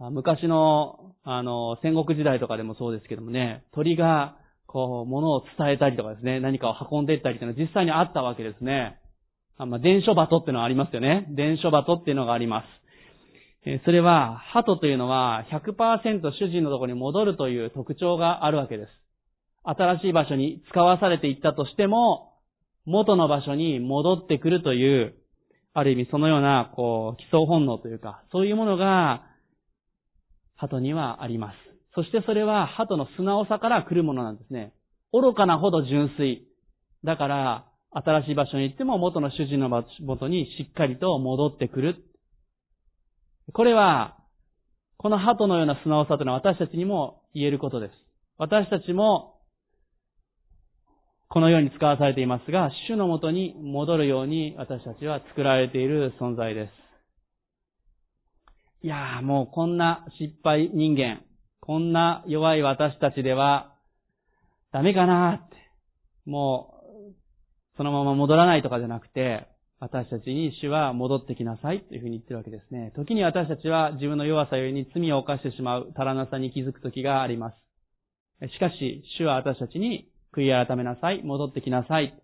[0.00, 9.00] 昔の、あの、戦国時代とかでもそうですけどもね、鳥が、こう、物を伝えたりとかですね、何かを運んでいったりというのは実際にあったわけですね。
[9.56, 11.26] あまあ、伝書鳩っていうのはありますよね。
[11.30, 12.66] 伝書鳩っていうのがあります。
[13.66, 18.90] えそれは、鳩というのは100%主人のところに戻るという特徴があるわけです。
[19.64, 22.34] 新しい場所に使わされていったとしても、
[22.86, 25.14] 元の場所に戻ってくるという、
[25.74, 29.24] ある意味そのような、こう、基礎本能というか、そういうものが、
[30.56, 31.56] 鳩にはあります。
[31.94, 34.72] そしてそれは鳩の素直さから来るものなんですね。
[35.12, 36.46] 愚かなほど純粋。
[37.04, 42.04] だから、新しい場所に行っても元の主人の元にしっかりと戻ってくる。
[43.52, 44.18] これは、
[44.98, 47.92] この鳩のような素直さというのは私たちにも言えることです。
[48.36, 49.37] 私たちも
[51.30, 56.72] このように使わされていますが、主のもとに戻るように私たちは作られている存在です。
[58.80, 61.20] いやーもうこんな失敗人間、
[61.60, 63.74] こんな弱い私たちでは
[64.72, 65.56] ダメかなーって。
[66.24, 67.14] もう、
[67.76, 69.48] そのまま戻らないとかじゃなくて、
[69.80, 72.92] 私たちに主は戻ってきなさいというふうに言ってるわけですね。
[72.96, 77.56] 時に私たちは自分の弱さよりに罪を犯してしまう足らなさに気づく時があります。
[78.52, 80.08] しかし、主は私たちに
[80.38, 82.14] 悔い改めなさい、戻ってきなさい。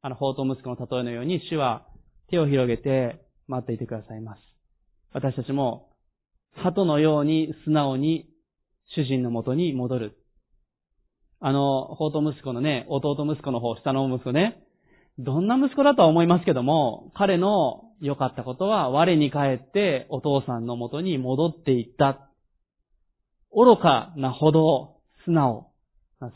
[0.00, 1.86] あの、宝刀息子の例えのように、主は
[2.30, 4.40] 手を広げて待っていてくださいます。
[5.12, 5.90] 私たちも、
[6.54, 8.28] 鳩のように素直に
[8.94, 10.16] 主人のもとに戻る。
[11.40, 14.62] あの、宝刀息子のね、弟息子の方、下の息子ね、
[15.18, 22.30] どんな息子だとは思いますけども、彼の良かったことは、我に帰ってお父さんのもとに戻っていった。
[23.52, 25.70] 愚かなほど素直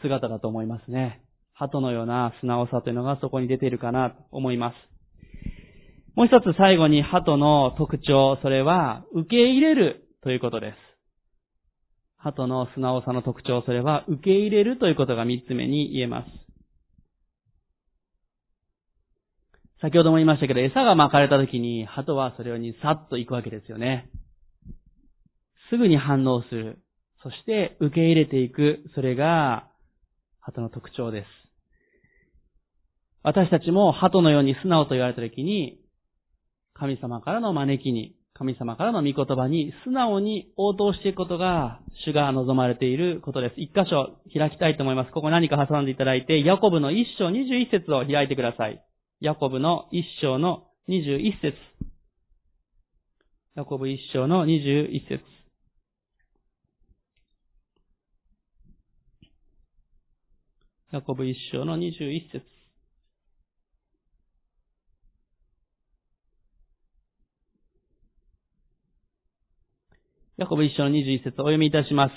[0.02, 1.22] 姿だと思いますね。
[1.54, 4.74] 鳩のような素直さというのがそこに出ているかなと思います。
[6.16, 10.76] もう一つ最後に鳩の特徴、それは受け入れるということです。
[12.18, 16.28] 鳩の素直さの特徴、それは受け入れるということが三つ目に言えます。
[19.80, 24.10] 先ほども言いましたけど、餌が巻かれた時に、鳩はそれにさっと行くわけですよね。
[25.70, 26.82] すぐに反応する。
[27.22, 28.82] そして受け入れていく。
[28.94, 29.69] それが
[30.40, 31.26] 鳩の特徴です。
[33.22, 35.80] 私たちも鳩のように素直と言われたときに、
[36.74, 43.60] 神様からの招きに、神様からの御言葉に素直に応答していくことが、主が望まれていることです。
[43.60, 45.10] 一箇所開きたいと思います。
[45.12, 48.82] ここ何か挟んでいただいて、ヤコブの一章二十一節を開いてください。
[49.20, 51.54] ヤコブの一章の二十一節。
[53.56, 55.39] ヤコブ一章の二十一節。
[60.92, 62.42] ヤコブ一章の二十一節。
[70.36, 72.12] ヤコブ一章の二十一節お読みいたします。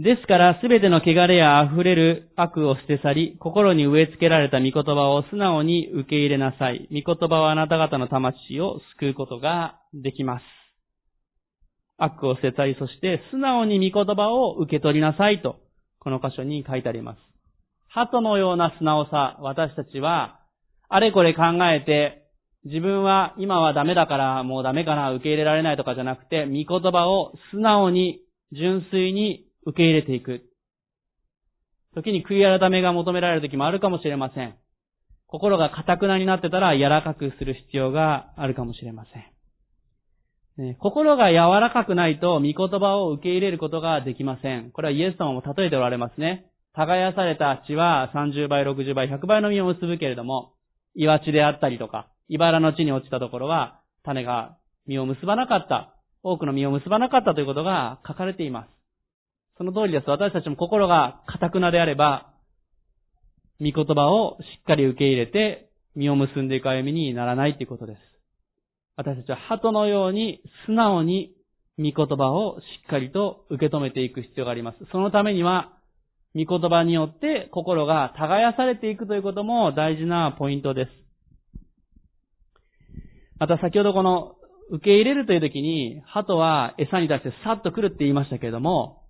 [0.00, 6.88] ですから、すべての汚れや溢れる悪を捨て去り、心に植え付けられた御言葉を素直に受け入れなさい。
[6.92, 10.44] 御言葉はあなた方の魂を救うことができます。
[11.98, 15.56] 悪を捨て去り、そして素直に御言葉を受け取りなさいと
[15.98, 17.33] この箇所に書いてあります。
[17.94, 20.40] 鳩のような素直さ、私たちは、
[20.88, 21.42] あれこれ考
[21.72, 22.26] えて、
[22.64, 28.20] 自分は今はダメだからもうダメかな、受け入れられないとかじゃなくて、御言葉を素直に、
[28.50, 30.42] 純粋に受け入れていく。
[31.94, 34.56] 時に悔い改めが求められる時もあるかもしれません。
[35.28, 39.04] 心が堅くなになってたら柔らかくする必要があるかもしれま
[40.58, 40.66] せん。
[40.66, 44.72] ね、心が柔らかくないと、御言葉を受け入れることができません。
[44.72, 46.46] これはイエス様も例えておられますね。
[46.74, 50.54] 耕された地は30倍、60倍、100倍の実を結ぶけれども、
[50.94, 54.56] 岩地であったりとか、茨の地に落ちたところは、種が
[54.86, 55.94] 実を結ばなかった。
[56.22, 58.68] 多くの実を結ばなかったということが書かれています。
[59.56, 60.10] その通りです。
[60.10, 62.32] 私たちも心が堅くなであれば、
[63.60, 67.98] 御言葉をしっかり受け入れて、実を結んでいく歩みにならないということです。
[68.96, 71.34] 私たちは鳩のように素直に
[71.78, 74.78] 御言葉をしっかりと受け止めていく必要があります。
[74.90, 75.72] そのためには、
[76.36, 80.90] 御言葉によって心が耕されていくということも大事なポイントです。
[83.38, 84.34] また先ほどこの
[84.70, 89.02] 受け入れるという時に、鳩は餌に対してさっと来るって言いましたけれども、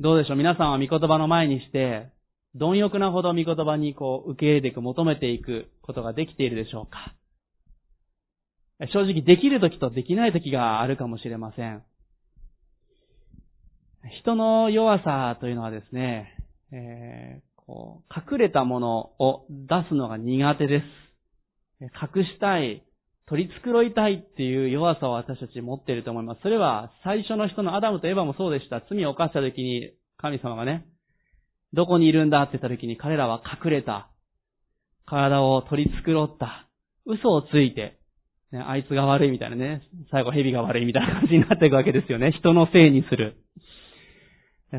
[0.00, 0.36] どうでしょう？
[0.36, 2.10] 皆さんは御言葉の前にして、
[2.56, 7.14] 貪欲なほど御言葉にこう受け入れていく、求めていくことができているでしょうか？
[8.92, 11.82] 正直できる時とできない時があるかもしれません。
[14.22, 16.34] 人の弱さというのはですね、
[16.72, 20.84] えー、こう隠れたものを出すのが苦手です。
[21.80, 22.84] 隠したい、
[23.26, 26.40] 取り繕いたいっていう弱さを私たち持っていると思います。
[26.42, 28.82] それは最初の人のアダムとエヴァもそうでした。
[28.90, 30.86] 罪を犯した時に神様がね、
[31.72, 34.10] どこにいるんだって言った時に彼らは隠れた。
[35.06, 36.68] 体を取り繕った。
[37.06, 37.98] 嘘をついて、
[38.52, 42.32] ね、あいつが悪いみたいなね、最後蛇が悪いみたいな感じになっていくわけですよね。
[42.32, 43.36] 人のせいにする。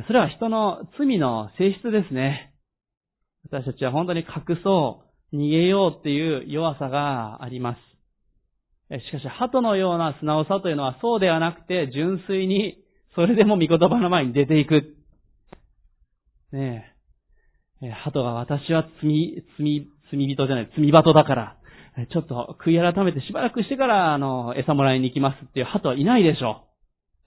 [0.08, 2.54] それは人の罪の性質ですね。
[3.46, 9.02] 私たちは本当に隠そう、逃げようっていう弱さがあります。
[9.06, 12.78] しかし、鳩のような素直さというのはそうではなくて、純粋に、
[13.16, 14.96] それでも御言葉の前に出ていく。
[16.54, 16.86] ね
[17.82, 17.89] え。
[17.89, 21.58] 鳩が私は罪、罪、罪人じゃない、罪人だから、
[22.12, 26.68] ちょっと悔い改めてしばらくしてから、あの、餌もらいに行きますっていう鳩はいないでしょ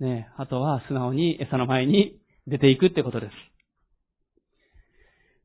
[0.00, 0.04] う。
[0.04, 3.32] ねえ、鳩は素直に餌の前に出ていくってことです。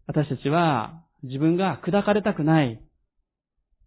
[0.07, 2.81] 私たちは自分が砕かれたくない、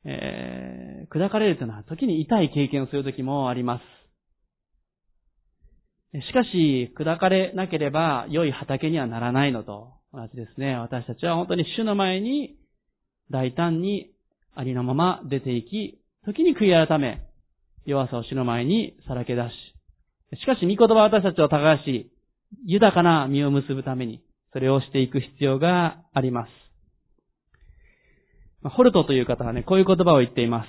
[0.04, 3.82] えー、砕かれるというのは時に痛い経験をする時もあります。
[6.14, 10.76] しかし、砕かれなければ良い畑にはならないのと同じですね。
[10.76, 12.56] 私たちは本当に主の前に
[13.30, 14.12] 大胆に
[14.54, 17.22] ありのまま出ていき、時に悔い改め、
[17.86, 22.11] 弱さを主の前にさらけ出し、しかし、御言葉は私たちを耕し、
[22.64, 24.22] 豊かな実を結ぶために、
[24.52, 26.50] それをしていく必要があります。
[28.64, 30.68] ホルトという方はね、こういう言葉を言っています。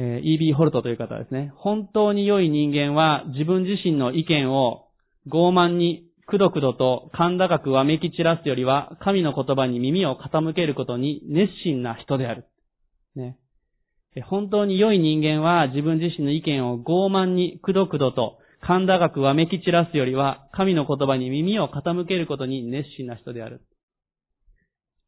[0.00, 0.52] えー、E.B.
[0.52, 1.52] ホルトという方ですね。
[1.56, 4.86] 本当に良い人間は自分自身の意見を
[5.26, 12.46] 傲慢にくどくどと甲高くわめき散らすよりは、神の言葉に耳を傾けることに熱心な人である。
[13.16, 13.36] ね。
[14.22, 23.62] 本当に良い人間は自分自身の意見を傲慢にくどくどと甲高くわめき散らすよりは、神の言葉に耳を傾けることに熱心な人である。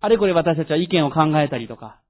[0.00, 2.00] あれこれ私たちは意見を考えたりとか、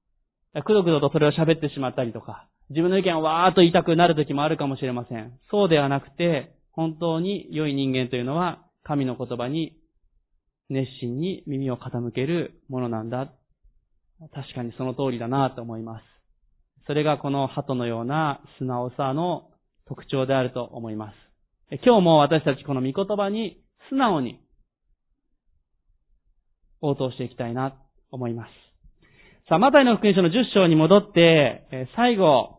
[0.64, 5.38] くどくどとそれを喋ってしまったりとか、自分の意見をわーっと言いたくなる時もあるかもしれません。
[5.51, 9.76] そうではなくて、本当に良い人間というのは、神の言葉に
[10.68, 13.32] 熱心に耳を傾けるものなんだ。
[14.32, 16.05] 確かにその通りだなと思います。
[16.86, 19.51] それがこの鳩のような素直さの
[19.86, 21.30] 特徴であると思います。
[21.85, 24.41] 今日も私たちこの御言葉に素直に
[26.81, 27.77] 応答していきたいなと
[28.11, 28.51] 思います。
[29.49, 32.59] さあ、マタイの福音書の10章に戻って、最後、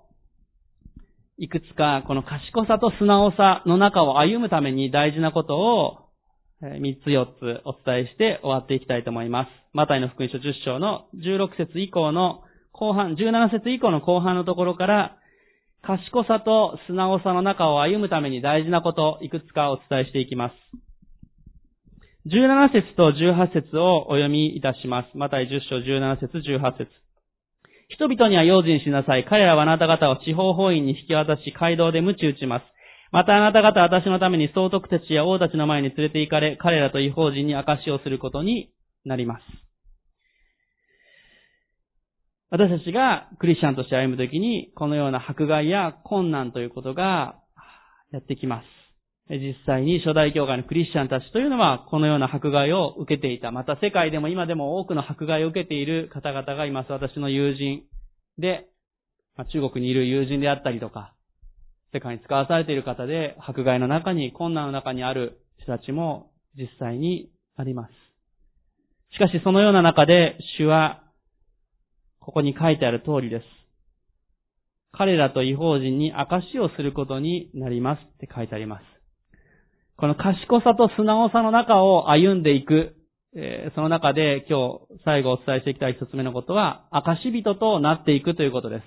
[1.37, 5.97] いくつかこの賢さと素直さの中を歩むために大事なことを
[6.61, 9.49] 3つ4つお伝えして終わっていきたいと思います。
[9.73, 15.17] マタイの福音書10章の16節以降の後半、17節以降の後半のところから
[15.83, 20.53] 賢さと素直さの中を歩むために大事なこと、いくつかお伝えしていきます。
[22.27, 25.17] 17節と18節をお読みいたします。
[25.17, 26.87] また10章17節18節
[27.89, 29.25] 人々には用心しなさい。
[29.25, 32.65] 彼らはあなた方を地方法院に引き渡し、街道で鞭打ちます。
[33.11, 38.69] またあなた方は私のために総督たちや王たちの前に連れて行かれ、彼らと違法人に証しをすることに
[39.03, 39.70] なります。
[42.51, 47.39] 私たちがクリスチャンとして歩むときに、このような迫害や困難ということが
[48.11, 48.65] やってきます。
[49.29, 53.51] 実際に初代教会のクリスチャンたちというのは、このような迫害を受けていた。
[53.51, 56.91] また世界でも今でも多くの迫害を受けている方々がいます。
[56.91, 57.83] 私の友人
[58.37, 58.67] で、
[59.53, 61.13] 中国にいる友人であったりとか、
[61.93, 67.93] 世界に使わされている方で、迫害の中に、困難の中にある人たちも実際にあります。
[69.13, 71.00] しかしそのような中で、主は
[72.21, 73.45] ここに書いてある通りです。
[74.93, 78.83] 彼らと違法人に証をすることになりますって書いてあります。
[79.97, 82.95] この賢さと素直さの中を歩んでいく、
[83.35, 88.83] えー、その中で今日最後お伝えしていきたい一つ目のことは、証人となっていくということです。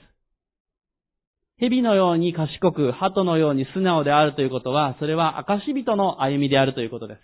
[1.59, 7.21] 蛇のように賢く、鳩のように素直であるということは、それは証人の歩みであるということです。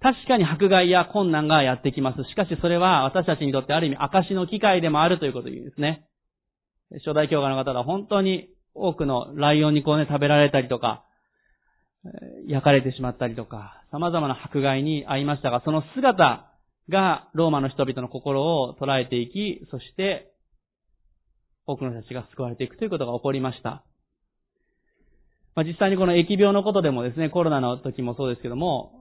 [0.00, 2.22] 確かに迫害や困難がやってきます。
[2.24, 6.06] しかしそれは私たちにとってある意味証の機会でもあるということを言うんですね。
[7.04, 11.04] 初代教会の方は本当に多くのライオンにこうね、食べられたりとか、
[12.46, 16.48] 焼かれてしまったりとか、様々な迫害に遭いましたが、その姿
[16.88, 20.32] がローマの人々の心を捉えていき、そして
[21.66, 23.84] 多くの人たちが救われていくということが起こりました。
[25.54, 28.92] まあ、実際にこの疫病のことでもですね、コロナの時もそうですけども、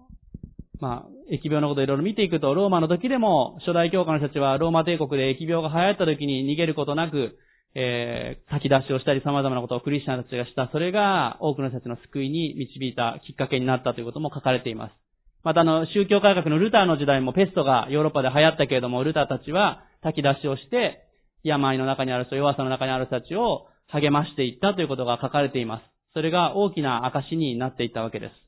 [0.80, 7.38] まあ、疫病のことをいろいろ見ていくと、ローマの時でも、初代教科の人たちはローマ帝国で疫病が流行った時に逃げることなく、
[7.76, 14.94] えー、先出しをしたり様々なことをクリスチャンたちがした、それが多くの人たちの救いに導いたきっかけになったということも書かれています。
[15.44, 21.08] またあの、宗教改革のルターの時代もペストがヨーロッパで流行ったけれども、ルターたちは炊き出しをして、
[21.44, 25.84] 病の中にある人、弱さの中にある人たちを励ましていったということが書かれています。
[26.14, 28.47] それが大きな証になっていったわけです。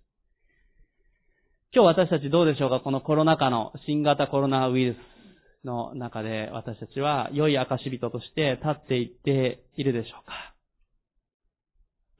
[1.72, 2.80] 今日私たちどうでしょうか？
[2.80, 4.98] このコロナ禍の新型コロナウイルス
[5.68, 10.56] の中で私たちは良い証人として立っていっているでしょうか？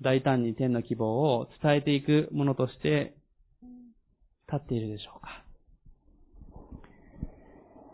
[0.04, 3.16] 大胆に天の希望を伝えていくものとして
[4.54, 5.44] 立っているでしょうか？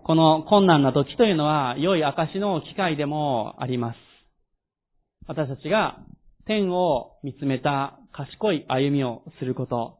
[0.03, 3.95] この困難な時というのは良い証の機会でもあります。
[5.26, 5.99] 私たちが
[6.47, 9.99] 天を見つめた賢い歩みをすること。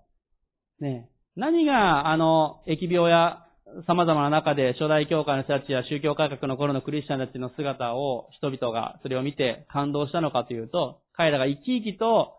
[0.82, 1.10] ね。
[1.36, 3.46] 何があの、疫病や
[3.88, 12.34] 様々な中で初代教会の人たちや宗教改革の頃のクリスチャンたちの姿を人々がそれを見て感動したのかというと、彼らが生き生きと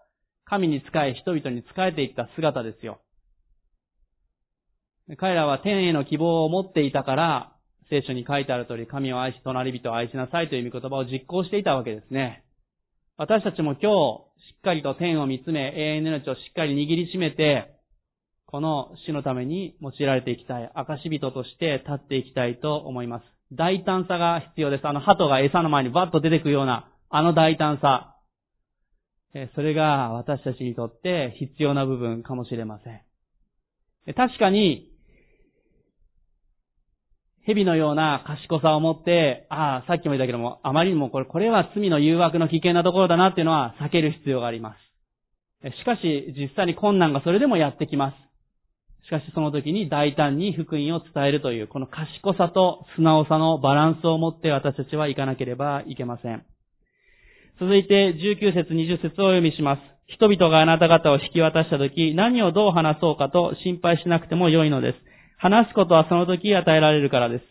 [0.47, 3.01] 神に仕え人々に仕えていった姿ですよ。
[5.19, 7.53] 彼らは天への希望を持っていたから、
[7.91, 12.43] 聖書に書いてある通り、神を愛し、隣人を愛しなさいという御言葉を実行していたわけですね。
[13.17, 17.76] 私たちも今日、しっかりと天を見つめ、永遠の命をしっかり握りしめて、
[18.47, 23.25] この死のために用いられていきたい、証人として立っていきたいと思います。
[23.53, 24.87] 大胆さが必要です。
[24.87, 28.13] あの鳩が餌の前にバッと出てくるような、あの大胆さ。
[29.55, 34.15] それが私たちにとって必要な部分かもしれません。
[34.15, 34.91] 確かに、
[37.45, 44.77] 蛇のような賢さを持って、ああ、さっきも言ったけども、あまりにもこれ、これは罪の誘惑の危険なところだなっていうのは避ける必要がありま
[45.63, 45.71] す。
[45.79, 48.26] しかし、実際に困難がそれでもやってきます。
[49.07, 56.45] しかしその時に大胆に福音を伝えるという、この賢さと素直さのバランスを持って私たちは行かなければいけません。
[57.61, 59.81] 続いて19節20節をお読みします。
[60.09, 64.99] 人々があなた方を引き渡した時、何をどう話そうかと心配しなくても良いのです。
[65.39, 67.45] 話すことはその時与えられるからです。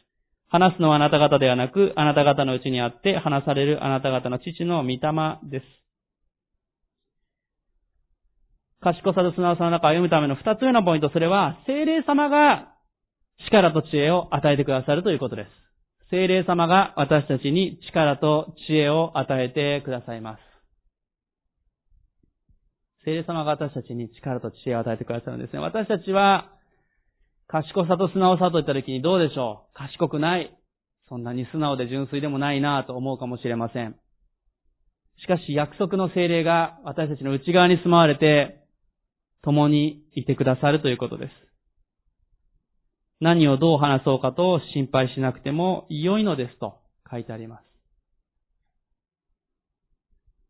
[0.50, 5.00] 話すのはあなた方ではなく、あなた方のうちにあって話されるあなた方の父の御霊
[5.50, 5.85] です。
[8.86, 12.72] 賢さと素直さの中を歩むための二つ目のポイント、それは、精霊様が
[13.50, 15.50] 力と知恵を与えてくださるということです。
[16.12, 20.40] 精霊様が私たちに力と知恵を与えてくださいます。
[23.06, 25.60] 精霊様が私たちに力と知恵を与えてくださるんですね。
[25.60, 26.52] 私たちは、
[27.48, 30.56] 賢さと素直さといった時にどうでしょう賢くない。
[31.10, 33.96] そんなに素直で純粋でもないなと思うかもしれません。
[35.22, 38.65] しかし約束の精霊が私たちの内側に住まわれて、
[39.46, 41.32] 共にいてくださるということです。
[43.22, 46.80] 何をどう話そうかと心配しなくても良いのですと
[47.10, 47.64] 書いてあります。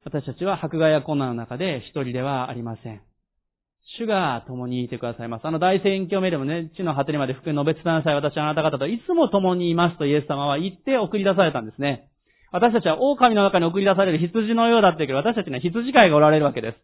[0.06, 3.02] 私たちは迫害や困難の中で一人ではありません。
[3.98, 5.46] 主が共にいてくださいます。
[5.46, 8.16] あの大宣教名でもね、地の果てにまで福音述べ伝えなさい。
[8.16, 12.10] 私はあなた方といつも共にいますとイエス様は言って送り出されたんですね。
[12.52, 16.78] 私たちは狼の中に送り出される羊のようだって言うけど、私たちには羊飼いがおられるわけです。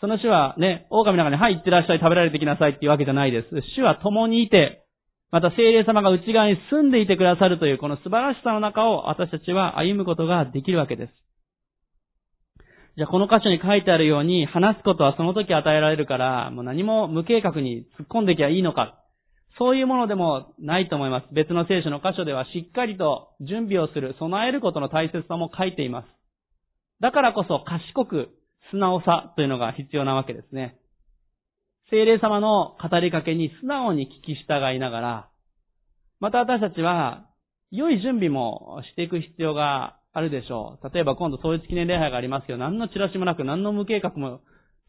[0.00, 3.48] その主はね、狼の中に、はい、行ってらっしゃい、食べられてきなさいっていうわけじゃないです。
[3.76, 4.84] 主は共にいて、
[5.30, 11.12] また聖霊様が内側に住んでいてくださるという、この素晴らしさの中を私たちは歩むことができるわけです。
[12.96, 18.98] じゃあこの箇所に書いてあるように、話すことはその時与えられるから、もう何も無計画に突っ込んできゃいいのか。
[19.58, 21.26] そういうものでもないと思います。
[21.34, 26.06] 別の聖書の箇所ではしっかりと準備をする、備えることの大切さも書いています。
[27.00, 28.30] だからこそ賢く
[28.70, 30.78] 素直さというのが必要なわけですね。
[31.90, 35.28] 精霊様の語りかけに素直に聞き従いながら、
[36.20, 37.26] また私たちは
[37.70, 40.94] 良い準備もしていく必要があるでしょう。
[40.94, 44.40] 例えば今度統一記念礼拝がありますけど、何のチラシもなく、何の無計画も、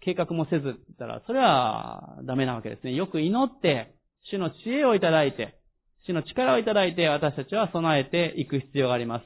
[0.02, 2.94] 計画もせず、ったら、それはダメなわけですね。
[2.94, 3.96] よく祈って、
[4.32, 5.60] 主の知恵をいただいて、
[6.08, 9.26] 主の力をいただいて、私たちは備えていく必要があります。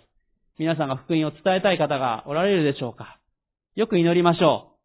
[0.57, 3.19] 皆さんが福音を伝えたい方がおられるでしょうか
[3.75, 4.77] よく祈りましょ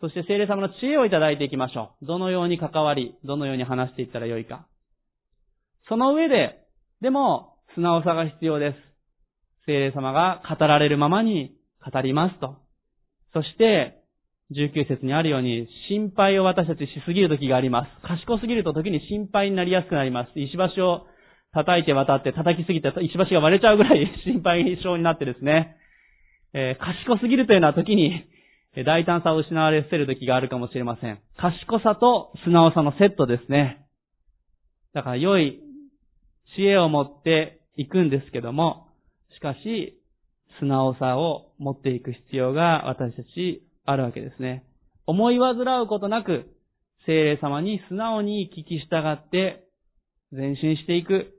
[0.00, 0.08] う。
[0.08, 2.06] そして聖霊様の知恵をいただいていきましょう。
[2.06, 4.66] どのように関わり、どのように話していったらよいか。
[5.88, 6.58] その上で、
[7.00, 8.76] でも、素直さが必要です。
[9.66, 11.54] 聖霊様が語られるままに
[11.88, 12.56] 語りますと。
[13.32, 14.02] そして、
[14.50, 18.06] 19節にあるように、心配を私たちしすぎる時があります。
[18.06, 20.40] 賢すぎると時に心配になりやすくなります。
[20.40, 21.06] 石橋を
[21.52, 25.76] 叩いて渡って叩きすぎて石橋が割れちゃうぐらい心配性になってですね、
[26.54, 28.24] えー、賢すぎるというのは時に
[28.74, 31.20] 大胆さを失われせる時があるかもしれません。
[31.36, 33.86] 賢さと素直さのセットですね。
[34.94, 35.60] だから良い
[36.56, 38.88] 知恵を持っていくんですけども、
[39.36, 39.98] しかし、
[40.58, 44.64] 素直さを持っていく必要が私たちあるわけですね。
[45.06, 46.46] 思い煩うことなく、
[47.06, 49.64] 精霊様に素直に聞き従って
[50.30, 51.34] 前進していく。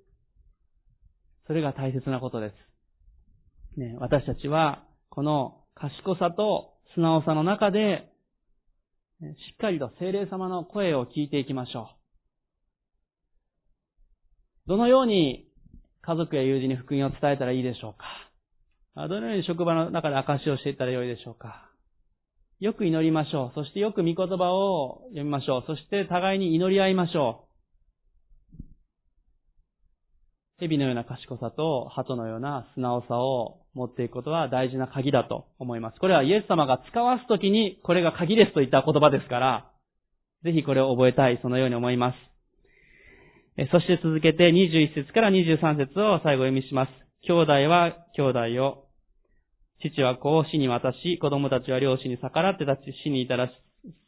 [1.48, 2.52] それが大切なことで
[3.76, 3.80] す。
[3.80, 8.10] ね、私たちは、この賢さと素直さの中で、
[9.22, 11.90] しっかりと精霊様の声を聞いていきましょ
[14.66, 14.70] う。
[14.70, 15.48] どのように
[16.02, 19.08] 家族や友人に福音を伝えたらいいでしょうか？
[19.08, 21.70] どのように職場の中で証しをしていったらよいでしょうか？
[22.60, 23.52] よく祈りましょう。
[23.56, 25.64] そしてよく御言葉を読みましょう。
[25.68, 27.54] そして互いに祈り合いましょう。
[30.60, 36.00] 蛇のような賢さと鳩のような素直さを持っていくことは大事な鍵だと思います。
[36.00, 39.72] これはイエス様が使わすときにこれが鍵ですと言った言葉ですから、
[40.44, 42.34] ぜひこれを覚えたい、そのように思います。
[43.72, 46.90] そして続けて21節から23節を最後読みします。
[47.26, 48.22] 兄弟は兄
[48.56, 48.86] 弟を、
[49.82, 53.50] 父は子を死に渡し、子供たちは両親に逆らって立ち死に至ら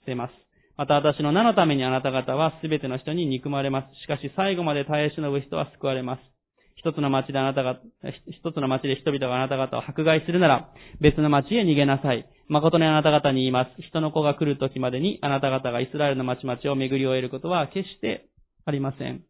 [0.06, 0.34] せます。
[0.78, 4.02] また私の名のためにあなた方はすべての人に憎まれます。
[4.04, 6.35] しかし最後まで耐え忍ぶ人は救われます。
[6.86, 7.80] 一つの町であなたが、
[8.30, 10.70] 一つの町で人々があなた方を迫害するなら、
[11.02, 12.30] 別の町へ逃げなさい。
[12.48, 13.82] 誠にあなた方に言います。
[13.82, 18.28] 人の子が来る時までにあなた方がイスラエルの町々を巡り終えることは決して
[18.66, 19.24] ありません。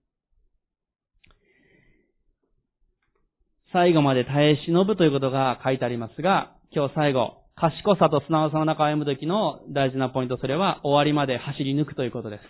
[3.72, 12.42] 最後まで耐え忍ぶということが書いてありますが、今日最後、賢さと素直さの中を歩むときの大事なポイント、それは終わりまで走り抜くということです。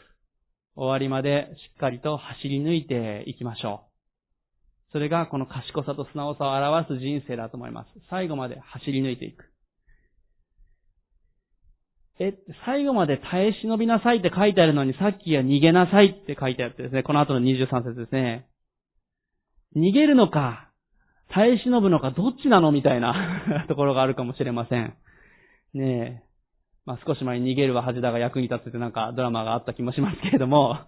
[0.76, 3.95] 終わりまでしっかりと走り抜いていきましょう。
[4.96, 7.88] それがこの賢さと素直さを表す人生だと思います。
[8.10, 9.44] 最後まで走り抜いていく。
[12.18, 12.34] え、
[12.66, 18.48] 最後まで耐え忍びなさいって書いてあるのに、さっきは逃げなさいって書いてあってですね、この後の23節ですね。
[19.76, 20.72] 逃げるのか、
[21.34, 24.94] 耐え忍ぶのかどっちなのみたいな ところがあるかもしれません。
[25.74, 26.24] ねえ。
[26.86, 30.80] まあ、少し前に逃げるは恥だが役に立つってなんかドラマがあった気もしますけれども、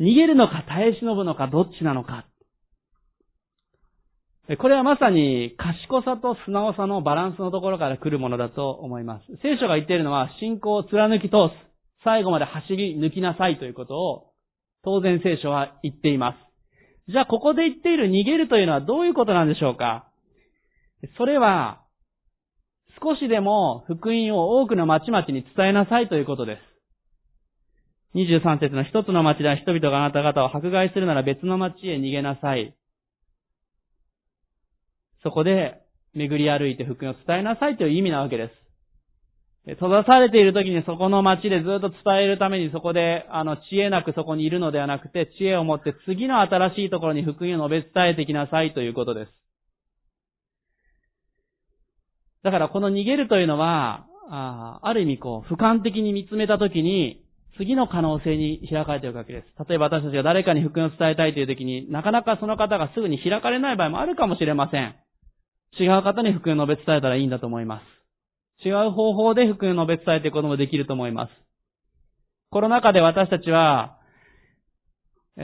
[0.00, 2.26] 逃げるのか耐え忍ぶのかどっちなのか。
[4.54, 9.26] これはまさに賢さと素直さのバランスのところから来るものだと思います。
[9.42, 11.66] 聖書が言っているのは信仰を貫き通す。
[12.04, 14.30] 最後まで走り抜きなさいということを
[14.84, 17.10] 当然聖書は言っています。
[17.10, 20.06] じゃあここで言っている逃げるというのはどういうことなんでしょうか
[21.18, 21.82] それは、
[23.02, 26.60] 少しでも福音を多くの町々に伝えなさいということです。
[28.16, 32.75] 23節の一つの町では人々があなた方を迫害するなら別の町へ逃げなさい。
[35.22, 35.82] そこで
[36.14, 38.66] 巡り歩いて福音を伝えなさいという意味なわけです。
[39.74, 49.32] 閉ざされている時にそこの町でずっと伝えるためにそこで、あの、知恵なくそこにいるのではなくて、知恵を持って次の新しいところに福音を述べ伝えてきなさいということです。
[52.44, 57.24] だからこの逃げるというのは、あある意味こう、俯瞰的に見つめた時に、
[57.58, 59.68] 次の可能性に開かれているわけです。
[59.68, 64.94] 例えば私たちが誰かに福音を伝えたいという時になかなかその方がすぐに開かれない場合もあるかもしれません。
[65.78, 68.66] 違う方に福音を述べ伝えたらいいんだと思います。
[68.66, 71.30] 違う方法で福音を述べ伝えていくこともできると思います。
[72.50, 73.98] コロナ禍で私たちは、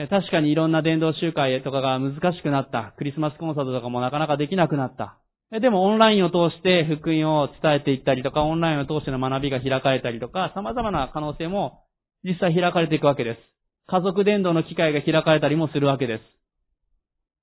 [0.09, 2.93] 確かにいろんな伝道集会とかが難しくなった。
[2.97, 5.19] クリスマスコンサートとかもなかなかできなくなった。
[5.51, 11.83] でもオンラインを通して福音を伝えていったりとか、オンラインを通しての学びが開かれたりとか、様々な可能性も
[12.23, 13.39] 実際開かれていくわけです。
[13.85, 16.23] 家族伝道の機会が開かれたりもするわけです。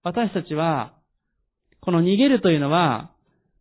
[0.02, 0.94] 私たちは、
[1.80, 3.10] この逃げるというのは、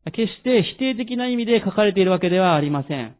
[0.05, 3.15] 決して否定的な意味で書かれているわけではありません。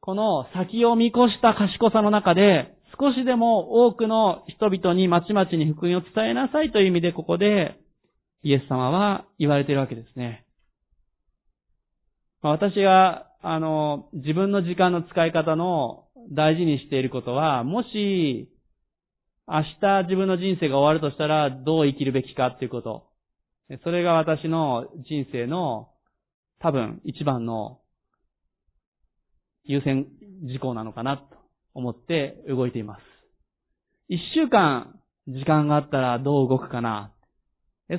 [0.00, 7.78] この先を見越した賢さの中で、少しでも多くの人々に町々に福音を伝えなさいという意味でここで
[8.42, 10.44] イエス様は言われているわけですね。
[12.42, 18.48] 私が、あの、自分の時間の使い方の大事にしていることは、もし、
[19.50, 23.06] 明日自分の人生が終わるとしたら、どう生きるべきかっていうこと。
[23.82, 25.88] それが私の人生の
[26.60, 27.80] 多分一番の
[29.64, 30.06] 優先
[30.44, 31.24] 事項なのかなと
[31.74, 33.00] 思って動いています。
[34.08, 37.12] 一週間時間があったらどう動くかな。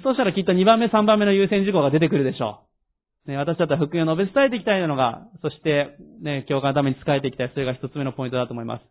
[0.04, 2.62] そうしたらきっと2番目、3番目の優先事項が出てくるでしょ
[3.26, 3.32] う。
[3.32, 7.52] ね、私だったら福音を述べ伝えていきたいのが、そして、ね、教会のために使えていきたい。
[7.54, 8.84] それが一つ目のポイントだと思います。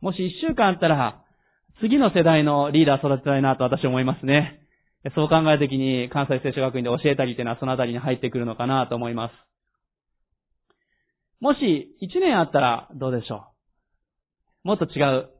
[0.00, 1.24] もし一週間あったら、
[1.80, 4.60] 次の世代のリーダー育てたいなと私は思いますね。
[5.14, 9.32] そう考えるときに関西聖書学院で教えたりというのはそのあたりに入ってくるのかなと思います。
[11.40, 13.46] もし1年あったらどうでしょ
[14.64, 14.68] う？
[14.68, 15.30] もっと違う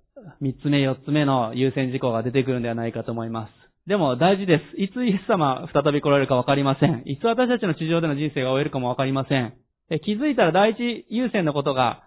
[0.42, 3.52] 3つ目4つ目の優先事項が出てくるんではないかと思います。
[3.86, 4.80] でも大事です。
[4.80, 7.02] いつイエス様再び来られるかわかりません。
[7.04, 9.54] いつ私たちの地上での人生が終えるかもわかりません。
[10.04, 12.04] 気づいたら第一優先のことが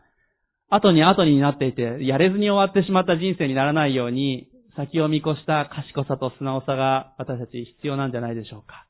[0.74, 8.88] 後に後になっていて、やれずに終わってしまった人生にならないように、先を見越した賢さと素直さが私たち必要なんじゃないでしょうか。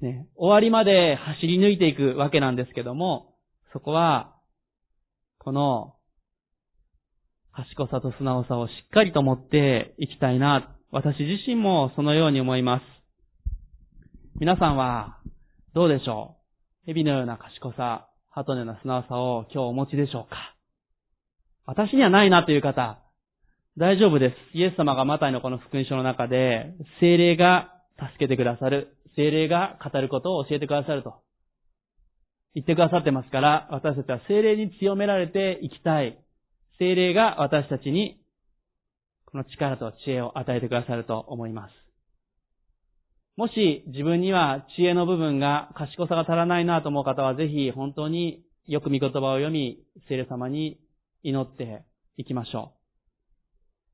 [0.00, 3.34] ね、終わりまで走り抜いていくわけなんですけども、
[3.72, 4.34] そこは、
[5.38, 5.94] この、
[7.52, 10.74] 賢さと素直さをしっかりと持っていきたいな。
[10.90, 12.82] 私自身もそのように思います。
[14.38, 15.18] 皆さんは、
[15.74, 16.36] どうでしょ
[16.84, 16.86] う？
[16.86, 18.05] 蛇のような賢さ、
[18.36, 20.36] 鳩のような素直さを今日お持ちでしょうか？
[21.64, 22.98] 私にはないなという方、
[23.78, 24.58] 大丈夫です。
[24.58, 31.14] イエス様がマタイのこの福音書の中で、精霊が助けてくださる、精霊が語ることを教えてくださると
[32.54, 36.18] 言ってくださってますから、私たちは精霊に強められていきたい。
[36.78, 38.20] 精霊が私たちに
[39.24, 41.85] この力と知恵を与えてくださると思います。
[43.36, 49.78] もし自分には知恵の部分が賢さが足らないなと思う方はぜひ本当によく見言葉を読み、
[50.08, 50.80] 聖霊様に
[51.22, 51.84] 祈って
[52.16, 52.72] いきましょ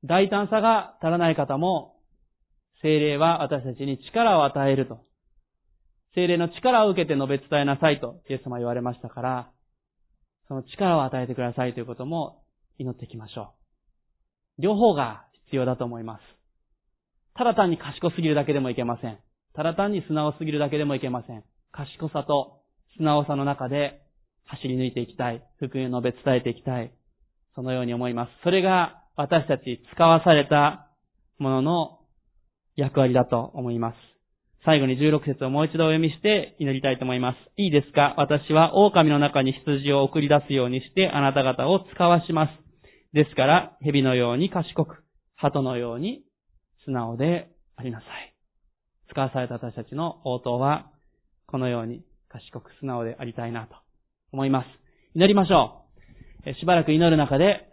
[0.03, 0.07] う。
[0.07, 1.95] 大胆さが足らない方も、
[2.81, 5.01] 精霊は私たちに力を与えると。
[6.15, 9.51] 精霊の力を受けて述べ伝えなさいと、イエス様言われましたから、
[10.47, 12.43] その力を与えてくださいということも
[12.77, 13.53] 祈っていきましょ
[14.57, 14.61] う。
[14.61, 16.21] 両方が必要だと思います。
[17.35, 19.19] ただ単に賢すぎるだけでもいけません。
[19.55, 21.43] ただ単に素直すぎるだけでもいけません。
[21.71, 22.61] 賢さと
[22.97, 24.01] 素直さの中で
[24.45, 25.43] 走り抜いていきたい。
[25.59, 26.91] 福音を述べ伝えていきたい。
[27.55, 28.31] そのように思います。
[28.43, 30.89] それが私たち使わされた
[31.37, 31.99] ものの
[32.75, 33.95] 役割だと思います。
[34.65, 37.37] 最後に16節をもう一度お読みして祈りたいと思います。
[37.57, 38.15] いいですか？
[38.17, 42.51] 私は狼の中に羊を送り出すようにしてあなた方を使わします。
[43.13, 45.03] ですから、蛇のように賢く、
[45.35, 46.23] 鳩のように
[46.85, 48.32] 素直でありなさい。
[49.09, 50.91] 使わされた私たちの応答は、
[51.47, 53.75] このように賢く素直でありたいなと
[54.31, 54.65] 思います。
[55.15, 55.85] 祈りましょ
[56.45, 56.53] う。
[56.59, 57.69] しばらく祈る中で、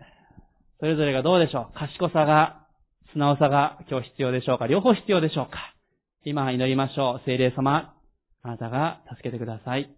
[0.78, 2.66] それぞれがどうでしょう賢さが、
[3.12, 5.74] 素直さが今日必要でしょうか両方必要でしょうか
[6.24, 7.22] 今祈りましょう。
[7.24, 7.94] 聖霊様、
[8.42, 9.90] あなたが助けてください。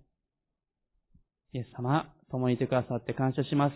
[1.53, 3.75] イエス様、共にいてくださって感謝します。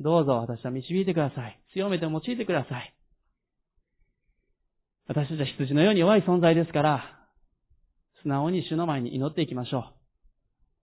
[0.00, 1.60] どうぞ私は導いてください。
[1.72, 2.94] 強めて用いてください。
[5.08, 7.02] 私たちは羊のように弱い存在ですから、
[8.22, 9.84] 素直に主の前に祈っていきましょう。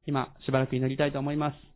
[0.08, 1.75] 今、しばらく祈りたいと思います。